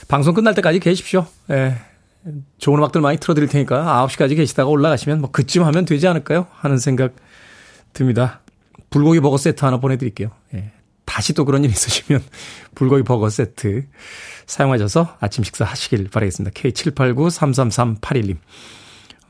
방송 0.08 0.34
끝날 0.34 0.56
때까지 0.56 0.80
계십시오. 0.80 1.28
예. 1.52 1.78
좋은 2.58 2.78
음악들 2.78 3.02
많이 3.02 3.18
틀어드릴 3.18 3.50
테니까 3.50 4.06
9시까지 4.08 4.36
계시다가 4.36 4.70
올라가시면 4.70 5.20
뭐 5.20 5.32
그쯤 5.32 5.64
하면 5.66 5.86
되지 5.86 6.08
않을까요? 6.08 6.48
하는 6.52 6.78
생각 6.78 7.16
듭니다. 7.94 8.42
불고기 8.90 9.20
버거 9.20 9.38
세트 9.38 9.66
하나 9.66 9.78
보내드릴게요. 9.78 10.30
예. 10.54 10.72
다시 11.06 11.34
또 11.34 11.46
그런 11.46 11.64
일 11.64 11.72
있으시면 11.72 12.24
불고기 12.76 13.04
버거 13.04 13.30
세트 13.30 13.86
사용하셔서 14.46 15.18
아침 15.20 15.44
식사 15.44 15.66
하시길 15.66 16.10
바라겠습니다. 16.10 16.54
K78933381님. 16.60 18.38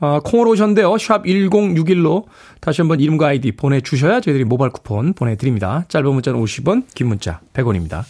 아, 0.00 0.20
콩으로 0.22 0.50
오셨는데요. 0.50 0.98
샵 0.98 1.24
1061로 1.24 2.26
다시 2.60 2.80
한번 2.80 3.00
이름과 3.00 3.28
아이디 3.28 3.52
보내주셔야 3.52 4.20
저희들이 4.20 4.44
모바일 4.44 4.70
쿠폰 4.72 5.14
보내드립니다. 5.14 5.84
짧은 5.88 6.12
문자는 6.12 6.40
50원, 6.40 6.84
긴 6.94 7.08
문자 7.08 7.40
100원입니다. 7.54 8.04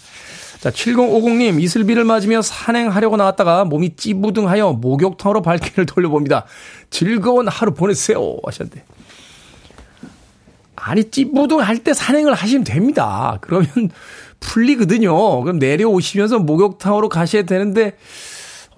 자, 0.64 0.70
7050님, 0.70 1.60
이슬비를 1.60 2.04
맞으며 2.04 2.40
산행하려고 2.40 3.18
나왔다가 3.18 3.66
몸이 3.66 3.96
찌부둥하여 3.96 4.72
목욕탕으로 4.72 5.42
발길을 5.42 5.84
돌려봅니다. 5.84 6.46
즐거운 6.88 7.48
하루 7.48 7.74
보내세요. 7.74 8.38
하셨는데. 8.42 8.82
아니, 10.74 11.10
찌부둥할 11.10 11.84
때 11.84 11.92
산행을 11.92 12.32
하시면 12.32 12.64
됩니다. 12.64 13.36
그러면 13.42 13.68
풀리거든요. 14.40 15.42
그럼 15.42 15.58
내려오시면서 15.58 16.38
목욕탕으로 16.38 17.10
가셔야 17.10 17.42
되는데, 17.42 17.98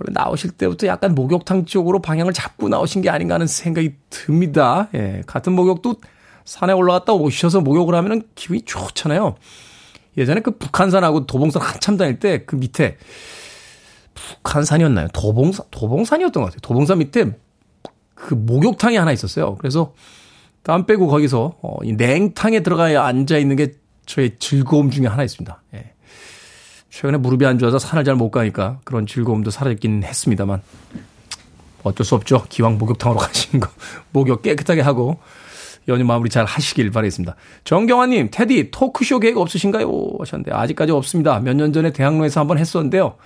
원래 0.00 0.12
나오실 0.12 0.50
때부터 0.50 0.88
약간 0.88 1.14
목욕탕 1.14 1.66
쪽으로 1.66 2.00
방향을 2.00 2.32
잡고 2.32 2.68
나오신 2.68 3.02
게 3.02 3.10
아닌가 3.10 3.34
하는 3.34 3.46
생각이 3.46 3.94
듭니다. 4.10 4.88
예, 4.96 5.22
같은 5.24 5.52
목욕도 5.52 6.00
산에 6.44 6.72
올라갔다 6.72 7.12
오셔서 7.12 7.60
목욕을 7.60 7.94
하면 7.94 8.22
기분이 8.34 8.62
좋잖아요. 8.62 9.36
예전에 10.16 10.40
그 10.40 10.52
북한산하고 10.58 11.26
도봉산 11.26 11.62
한참 11.62 11.96
다닐 11.96 12.18
때 12.18 12.44
그 12.46 12.56
밑에 12.56 12.96
북한산이었나요? 14.14 15.08
도봉산, 15.12 15.66
도봉산이었던 15.70 16.42
것 16.42 16.46
같아요. 16.46 16.60
도봉산 16.62 16.98
밑에 16.98 17.36
그 18.14 18.34
목욕탕이 18.34 18.96
하나 18.96 19.12
있었어요. 19.12 19.56
그래서 19.56 19.92
땀 20.62 20.86
빼고 20.86 21.06
거기서 21.06 21.58
어, 21.62 21.76
이 21.84 21.92
냉탕에 21.92 22.60
들어가야 22.62 23.04
앉아 23.04 23.36
있는 23.38 23.56
게 23.56 23.74
저의 24.06 24.36
즐거움 24.38 24.90
중에 24.90 25.06
하나 25.06 25.22
있습니다. 25.22 25.62
예. 25.74 25.92
최근에 26.90 27.18
무릎이 27.18 27.44
안 27.44 27.58
좋아서 27.58 27.78
산을 27.78 28.04
잘 28.04 28.16
못 28.16 28.30
가니까 28.30 28.80
그런 28.84 29.06
즐거움도 29.06 29.50
사라졌긴 29.50 30.02
했습니다만 30.02 30.62
어쩔 31.82 32.06
수 32.06 32.14
없죠. 32.14 32.44
기왕 32.48 32.78
목욕탕으로 32.78 33.18
가시는 33.20 33.60
거 33.60 33.68
목욕 34.12 34.42
깨끗하게 34.42 34.80
하고 34.80 35.18
연휴 35.88 36.04
마무리 36.04 36.28
잘 36.30 36.44
하시길 36.44 36.90
바라겠습니다. 36.90 37.36
정경환님, 37.64 38.28
테디 38.32 38.70
토크쇼 38.72 39.20
계획 39.20 39.36
없으신가요? 39.38 39.88
하셨는데 40.18 40.52
아직까지 40.52 40.92
없습니다. 40.92 41.38
몇 41.40 41.54
년 41.54 41.72
전에 41.72 41.92
대학로에서 41.92 42.40
한번 42.40 42.58
했었는데요. 42.58 43.16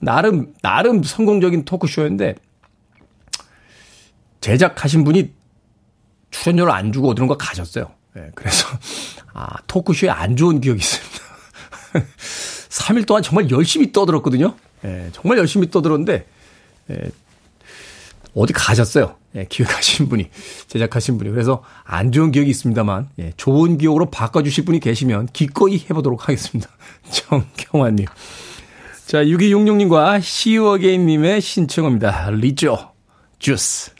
나름 0.00 0.52
나름 0.62 1.02
성공적인 1.02 1.64
토크쇼였는데 1.64 2.34
제작하신 4.40 5.04
분이 5.04 5.32
출연료를 6.30 6.72
안 6.72 6.92
주고 6.92 7.10
어디론가 7.10 7.36
가셨어요. 7.38 7.90
네, 8.14 8.30
그래서 8.34 8.66
아 9.32 9.56
토크쇼에 9.66 10.10
안 10.10 10.36
좋은 10.36 10.60
기억이 10.60 10.78
있습니다. 10.80 11.24
3일 12.68 13.06
동안 13.06 13.22
정말 13.22 13.50
열심히 13.50 13.92
떠들었거든요. 13.92 14.54
예, 14.84 15.08
정말 15.12 15.38
열심히 15.38 15.70
떠들었는데, 15.70 16.26
예, 16.90 16.96
어디 18.34 18.52
가셨어요. 18.52 19.16
예, 19.36 19.46
기획하신 19.48 20.08
분이, 20.08 20.30
제작하신 20.68 21.18
분이. 21.18 21.30
그래서 21.30 21.62
안 21.84 22.12
좋은 22.12 22.30
기억이 22.30 22.50
있습니다만, 22.50 23.08
예, 23.18 23.32
좋은 23.36 23.78
기억으로 23.78 24.10
바꿔주실 24.10 24.64
분이 24.64 24.80
계시면 24.80 25.28
기꺼이 25.32 25.84
해보도록 25.90 26.28
하겠습니다. 26.28 26.70
정경환님. 27.10 28.06
자, 29.06 29.22
6266님과 29.24 30.22
시우어게인님의 30.22 31.40
신청입니다. 31.40 32.30
리조, 32.30 32.78
주스. 33.38 33.90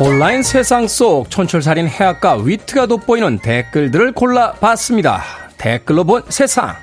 온라인 0.00 0.42
세상 0.42 0.88
속 0.88 1.30
촌철살인 1.30 1.86
해악과 1.86 2.38
위트가 2.42 2.86
돋보이는 2.86 3.38
댓글들을 3.38 4.10
골라봤습니다. 4.10 5.22
댓글로 5.56 6.02
본 6.02 6.22
세상. 6.28 6.74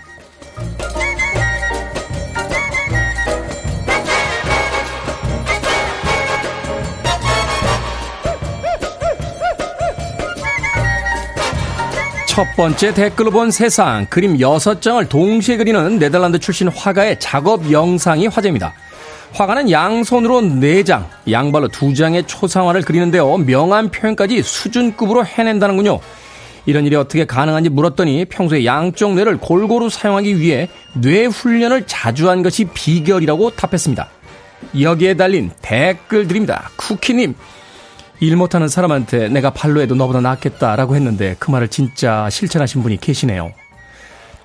첫 12.25 12.47
번째 12.55 12.93
댓글로 12.93 13.29
본 13.31 13.51
세상 13.51 14.05
그림 14.09 14.37
6장을 14.37 15.09
동시에 15.09 15.57
그리는 15.57 15.99
네덜란드 15.99 16.39
출신 16.39 16.69
화가의 16.69 17.19
작업 17.19 17.69
영상이 17.69 18.27
화제입니다. 18.27 18.73
화가는 19.33 19.71
양손으로 19.71 20.41
4장, 20.41 21.05
양발로 21.29 21.69
2장의 21.69 22.27
초상화를 22.27 22.81
그리는데요. 22.81 23.37
명암 23.37 23.89
표현까지 23.89 24.43
수준급으로 24.43 25.25
해낸다는군요. 25.25 25.99
이런 26.65 26.85
일이 26.85 26.95
어떻게 26.95 27.25
가능한지 27.25 27.69
물었더니 27.69 28.25
평소에 28.25 28.65
양쪽 28.65 29.15
뇌를 29.15 29.37
골고루 29.37 29.89
사용하기 29.89 30.39
위해 30.39 30.69
뇌 30.93 31.25
훈련을 31.25 31.87
자주 31.87 32.29
한 32.29 32.43
것이 32.43 32.65
비결이라고 32.65 33.51
답했습니다. 33.51 34.09
여기에 34.79 35.15
달린 35.15 35.49
댓글들입니다. 35.61 36.69
쿠키님, 36.75 37.33
일 38.19 38.35
못하는 38.35 38.67
사람한테 38.67 39.29
내가 39.29 39.49
발로 39.49 39.81
해도 39.81 39.95
너보다 39.95 40.21
낫겠다라고 40.21 40.95
했는데 40.95 41.35
그 41.39 41.49
말을 41.49 41.69
진짜 41.69 42.29
실천하신 42.29 42.83
분이 42.83 42.97
계시네요. 42.97 43.51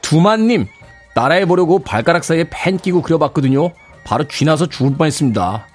두만님, 0.01 0.67
따라해보려고 1.15 1.81
발가락 1.81 2.25
사이에 2.25 2.47
펜 2.51 2.79
끼고 2.79 3.03
그려봤거든요. 3.03 3.73
바로 4.07 4.25
쥐나서 4.29 4.67
죽을 4.67 4.97
뻔했습니다. 4.97 5.67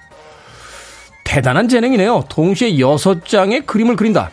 대단한 1.24 1.68
재능이네요. 1.68 2.24
동시에 2.28 2.78
여섯 2.78 3.26
장의 3.26 3.66
그림을 3.66 3.96
그린다. 3.96 4.30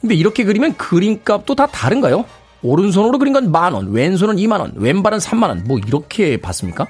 근데 0.00 0.14
이렇게 0.14 0.44
그리면 0.44 0.76
그림값도 0.76 1.54
다 1.54 1.66
다른가요? 1.66 2.24
오른손으로 2.62 3.18
그린 3.18 3.32
건 3.32 3.50
만 3.52 3.74
원, 3.74 3.92
왼손은 3.92 4.36
2만 4.36 4.60
원, 4.60 4.72
왼발은 4.76 5.18
3만 5.18 5.48
원. 5.48 5.64
뭐 5.64 5.78
이렇게 5.78 6.38
봤습니까? 6.38 6.86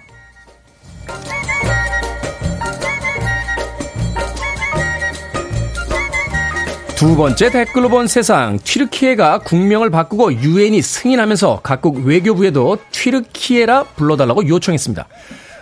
두 6.96 7.14
번째 7.14 7.50
댓글로 7.50 7.90
본 7.90 8.06
세상. 8.06 8.58
튀르키예가 8.58 9.40
국명을 9.40 9.90
바꾸고 9.90 10.32
유엔이 10.32 10.80
승인하면서 10.80 11.60
각국 11.62 12.06
외교부에도 12.06 12.78
튀르키예라 12.90 13.84
불러달라고 13.96 14.48
요청했습니다. 14.48 15.06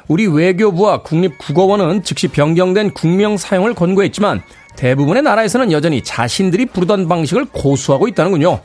우리 0.08 0.26
외교부와 0.26 1.02
국립국어원은 1.02 2.02
즉시 2.02 2.28
변경된 2.28 2.90
국명 2.92 3.36
사용을 3.36 3.74
권고했지만 3.74 4.42
대부분의 4.76 5.22
나라에서는 5.22 5.72
여전히 5.72 6.02
자신들이 6.02 6.66
부르던 6.66 7.08
방식을 7.08 7.46
고수하고 7.46 8.08
있다는군요. 8.08 8.60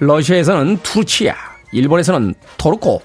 러시아에서는 0.00 0.78
투르치아, 0.82 1.34
일본에서는 1.72 2.34
토르코, 2.58 3.00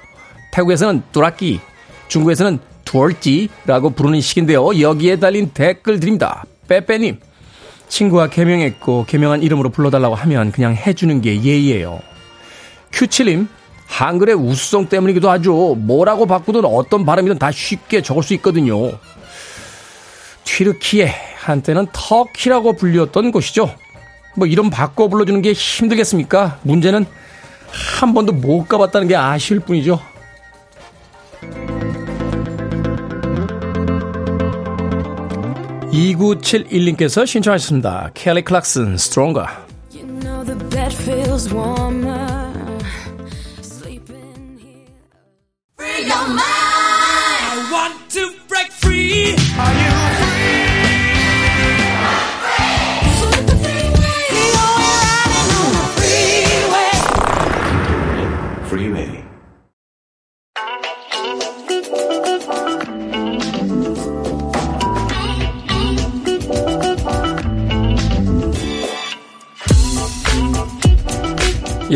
태국에서는 0.51 1.03
뚜라끼, 1.11 1.59
중국에서는 2.07 2.59
투얼찌라고 2.83 3.91
부르는 3.91 4.21
식인데요. 4.21 4.79
여기에 4.79 5.17
달린 5.19 5.51
댓글 5.53 5.99
드립니다. 5.99 6.45
빼빼님, 6.67 7.19
친구가 7.87 8.29
개명했고 8.29 9.05
개명한 9.07 9.43
이름으로 9.43 9.69
불러달라고 9.69 10.15
하면 10.15 10.51
그냥 10.51 10.75
해주는 10.75 11.21
게 11.21 11.41
예의예요. 11.43 11.99
큐칠님, 12.91 13.47
한글의 13.87 14.35
우수성 14.35 14.89
때문이기도 14.89 15.29
하죠. 15.31 15.75
뭐라고 15.75 16.25
바꾸든 16.25 16.65
어떤 16.65 17.05
발음이든 17.05 17.39
다 17.39 17.51
쉽게 17.51 18.01
적을 18.01 18.21
수 18.21 18.33
있거든요. 18.35 18.91
튀르키예 20.43 21.13
한때는 21.37 21.87
터키라고 21.91 22.73
불렸던 22.73 23.31
곳이죠. 23.31 23.73
뭐 24.35 24.45
이름 24.45 24.69
바꿔 24.69 25.07
불러주는 25.07 25.41
게 25.41 25.53
힘들겠습니까? 25.53 26.59
문제는 26.61 27.05
한 27.99 28.13
번도 28.13 28.33
못 28.33 28.67
가봤다는 28.67 29.07
게 29.07 29.15
아쉬울 29.15 29.61
뿐이죠. 29.61 29.99
(2971님께서) 35.91 37.25
신청하셨습니다 37.25 38.11
켈리 38.13 38.43
클락슨 38.43 38.97
스트롱거 38.97 39.47
you 39.95 40.05
know 40.19 40.43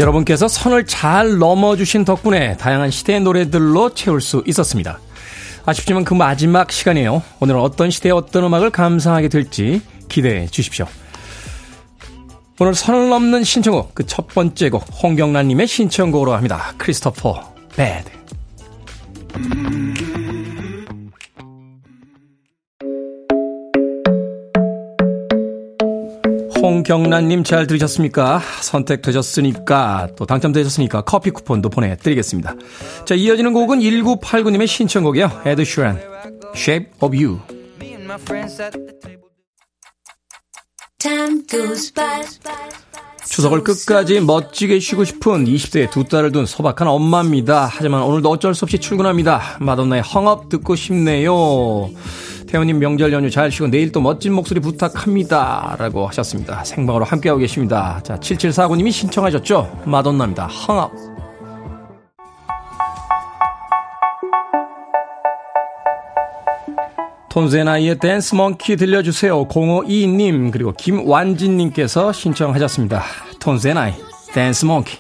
여러분께서 0.02 0.48
선을 0.48 0.86
잘 0.88 1.38
넘어주신 1.38 2.06
덕분에 2.06 2.58
다양한 2.58 2.90
시대의 2.92 3.22
노래들로 3.22 3.94
채울 3.94 4.20
수 4.20 4.44
있었습니다. 4.48 5.00
아쉽지만 5.66 6.04
그 6.04 6.14
마지막 6.16 6.72
시간이에요. 6.72 7.22
오늘은 7.40 7.60
어떤 7.60 7.92
시대의 7.92 8.14
어떤 8.14 8.44
음악을 8.46 8.72
감상하게 8.72 9.30
될지 9.30 9.82
기대해 10.10 10.48
주십시오. 10.48 10.88
오늘 12.60 12.76
선을 12.76 13.10
넘는 13.10 13.44
신청곡 13.44 13.96
그 13.96 14.06
첫 14.06 14.28
번째 14.28 14.70
곡 14.70 14.86
홍경란님의 15.04 15.68
신청곡으로 15.68 16.34
합니다. 16.34 16.74
크리스토퍼 16.78 17.54
배드. 17.76 18.10
홍경란님 26.72 27.44
잘 27.44 27.68
들으셨습니까? 27.68 28.42
선택되셨으니까 28.62 30.08
또 30.16 30.26
당첨되셨으니까 30.26 31.02
커피 31.02 31.30
쿠폰도 31.32 31.70
보내드리겠습니다. 31.70 32.56
자 33.06 33.14
이어지는 33.14 33.52
곡은 33.52 33.80
1989님의 33.80 34.68
신청곡이요. 34.68 35.42
에드 35.46 35.66
슈란, 35.66 36.00
Shape 36.56 36.92
of 37.02 37.16
You. 37.16 37.40
추석을 43.28 43.64
끝까지 43.64 44.22
멋지게 44.22 44.80
쉬고 44.80 45.04
싶은 45.04 45.46
20대의 45.46 45.92
두 45.92 46.06
딸을 46.06 46.32
둔 46.32 46.46
소박한 46.46 46.88
엄마입니다. 46.88 47.70
하지만 47.70 48.04
오늘도 48.04 48.30
어쩔 48.30 48.56
수 48.56 48.64
없이 48.64 48.80
출근합니다. 48.80 49.58
마돈나의 49.60 50.04
헝업 50.04 50.48
듣고 50.48 50.76
싶네요. 50.76 51.90
태훈님 52.52 52.80
명절 52.80 53.14
연휴 53.14 53.30
잘 53.30 53.50
쉬고 53.50 53.68
내일 53.68 53.94
또 53.94 54.02
멋진 54.02 54.34
목소리 54.34 54.60
부탁합니다. 54.60 55.78
라고 55.80 56.06
하셨습니다. 56.08 56.66
생방으로 56.66 57.06
함께하고 57.06 57.40
계십니다. 57.40 58.02
자, 58.04 58.18
7749님이 58.18 58.92
신청하셨죠? 58.92 59.84
마돈나입니다. 59.86 60.48
Hung 60.48 60.73
Up. 60.73 60.92
Tones 67.30 67.73
And 67.73 68.00
I의 68.00 68.13
Dance 68.13 68.36
Monkey 68.36 68.76
들려주세요. 68.76 69.48
0522님 69.48 70.52
그리고 70.52 70.74
김완진님께서 70.74 72.12
신청하셨습니다. 72.12 73.02
Tones 73.40 73.73
And 73.74 73.94
I 74.34 74.39
Dance 74.39 74.66
Monkey 74.66 75.00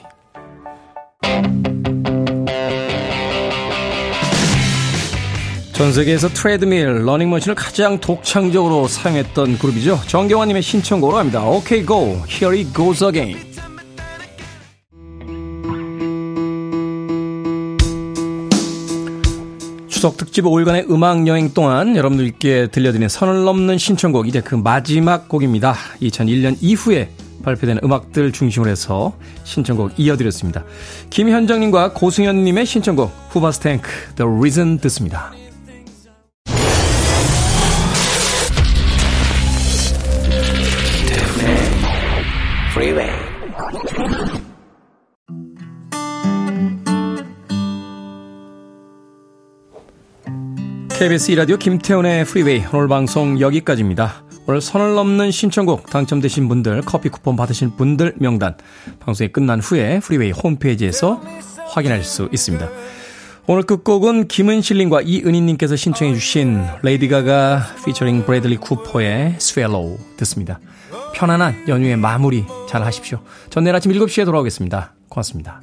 전 5.81 5.91
세계에서 5.93 6.29
트레드밀, 6.29 7.07
러닝머신을 7.07 7.55
가장 7.55 7.99
독창적으로 7.99 8.87
사용했던 8.87 9.57
그룹이죠. 9.57 9.99
정경환님의 10.05 10.61
신청곡으로 10.61 11.17
합니다. 11.17 11.43
OK 11.43 11.87
Go, 11.87 12.21
Here 12.29 12.55
It 12.55 12.71
Goes 12.71 13.03
Again. 13.03 13.35
추석 19.87 20.17
특집 20.17 20.45
5일간의 20.45 20.91
음악 20.91 21.25
여행 21.25 21.51
동안 21.51 21.95
여러분들께 21.95 22.67
들려드린 22.67 23.09
선을 23.09 23.43
넘는 23.43 23.79
신청곡 23.79 24.27
이제 24.27 24.39
그 24.39 24.53
마지막 24.53 25.27
곡입니다. 25.27 25.73
2001년 25.99 26.57
이후에 26.61 27.09
발표된 27.41 27.79
음악들 27.83 28.31
중심으로 28.31 28.69
해서 28.69 29.15
신청곡 29.45 29.93
이어드렸습니다. 29.97 30.63
김현정님과 31.09 31.93
고승현님의 31.93 32.67
신청곡 32.67 33.11
후바스탱크 33.31 33.89
The 34.15 34.31
Reason 34.31 34.77
듣습니다. 34.77 35.33
Freeway. 42.81 43.11
KBS 50.89 51.31
이라디오 51.31 51.57
김태훈의 51.57 52.25
프리웨이 52.25 52.63
오늘 52.73 52.87
방송 52.87 53.39
여기까지입니다. 53.39 54.23
오늘 54.47 54.61
선을 54.61 54.95
넘는 54.95 55.29
신청곡 55.29 55.91
당첨되신 55.91 56.47
분들 56.47 56.81
커피 56.81 57.09
쿠폰 57.09 57.35
받으신 57.35 57.75
분들 57.75 58.15
명단 58.17 58.57
방송이 58.99 59.31
끝난 59.31 59.59
후에 59.59 59.99
프리웨이 59.99 60.31
홈페이지에서 60.31 61.21
확인하실 61.67 62.03
수 62.03 62.29
있습니다. 62.31 62.67
오늘 63.51 63.63
끝곡은 63.63 64.29
김은실님과 64.29 65.01
이은희님께서 65.01 65.75
신청해 65.75 66.13
주신 66.13 66.63
레이디 66.83 67.09
가가 67.09 67.61
피처링 67.85 68.23
브래들리 68.23 68.55
쿠퍼의 68.55 69.35
Shallow 69.39 69.97
듣습니다. 70.15 70.61
편안한 71.13 71.67
연휴의 71.67 71.97
마무리 71.97 72.45
잘 72.69 72.81
하십시오. 72.81 73.19
전 73.49 73.65
내일 73.65 73.75
아침 73.75 73.91
7시에 73.91 74.23
돌아오겠습니다. 74.23 74.93
고맙습니다. 75.09 75.59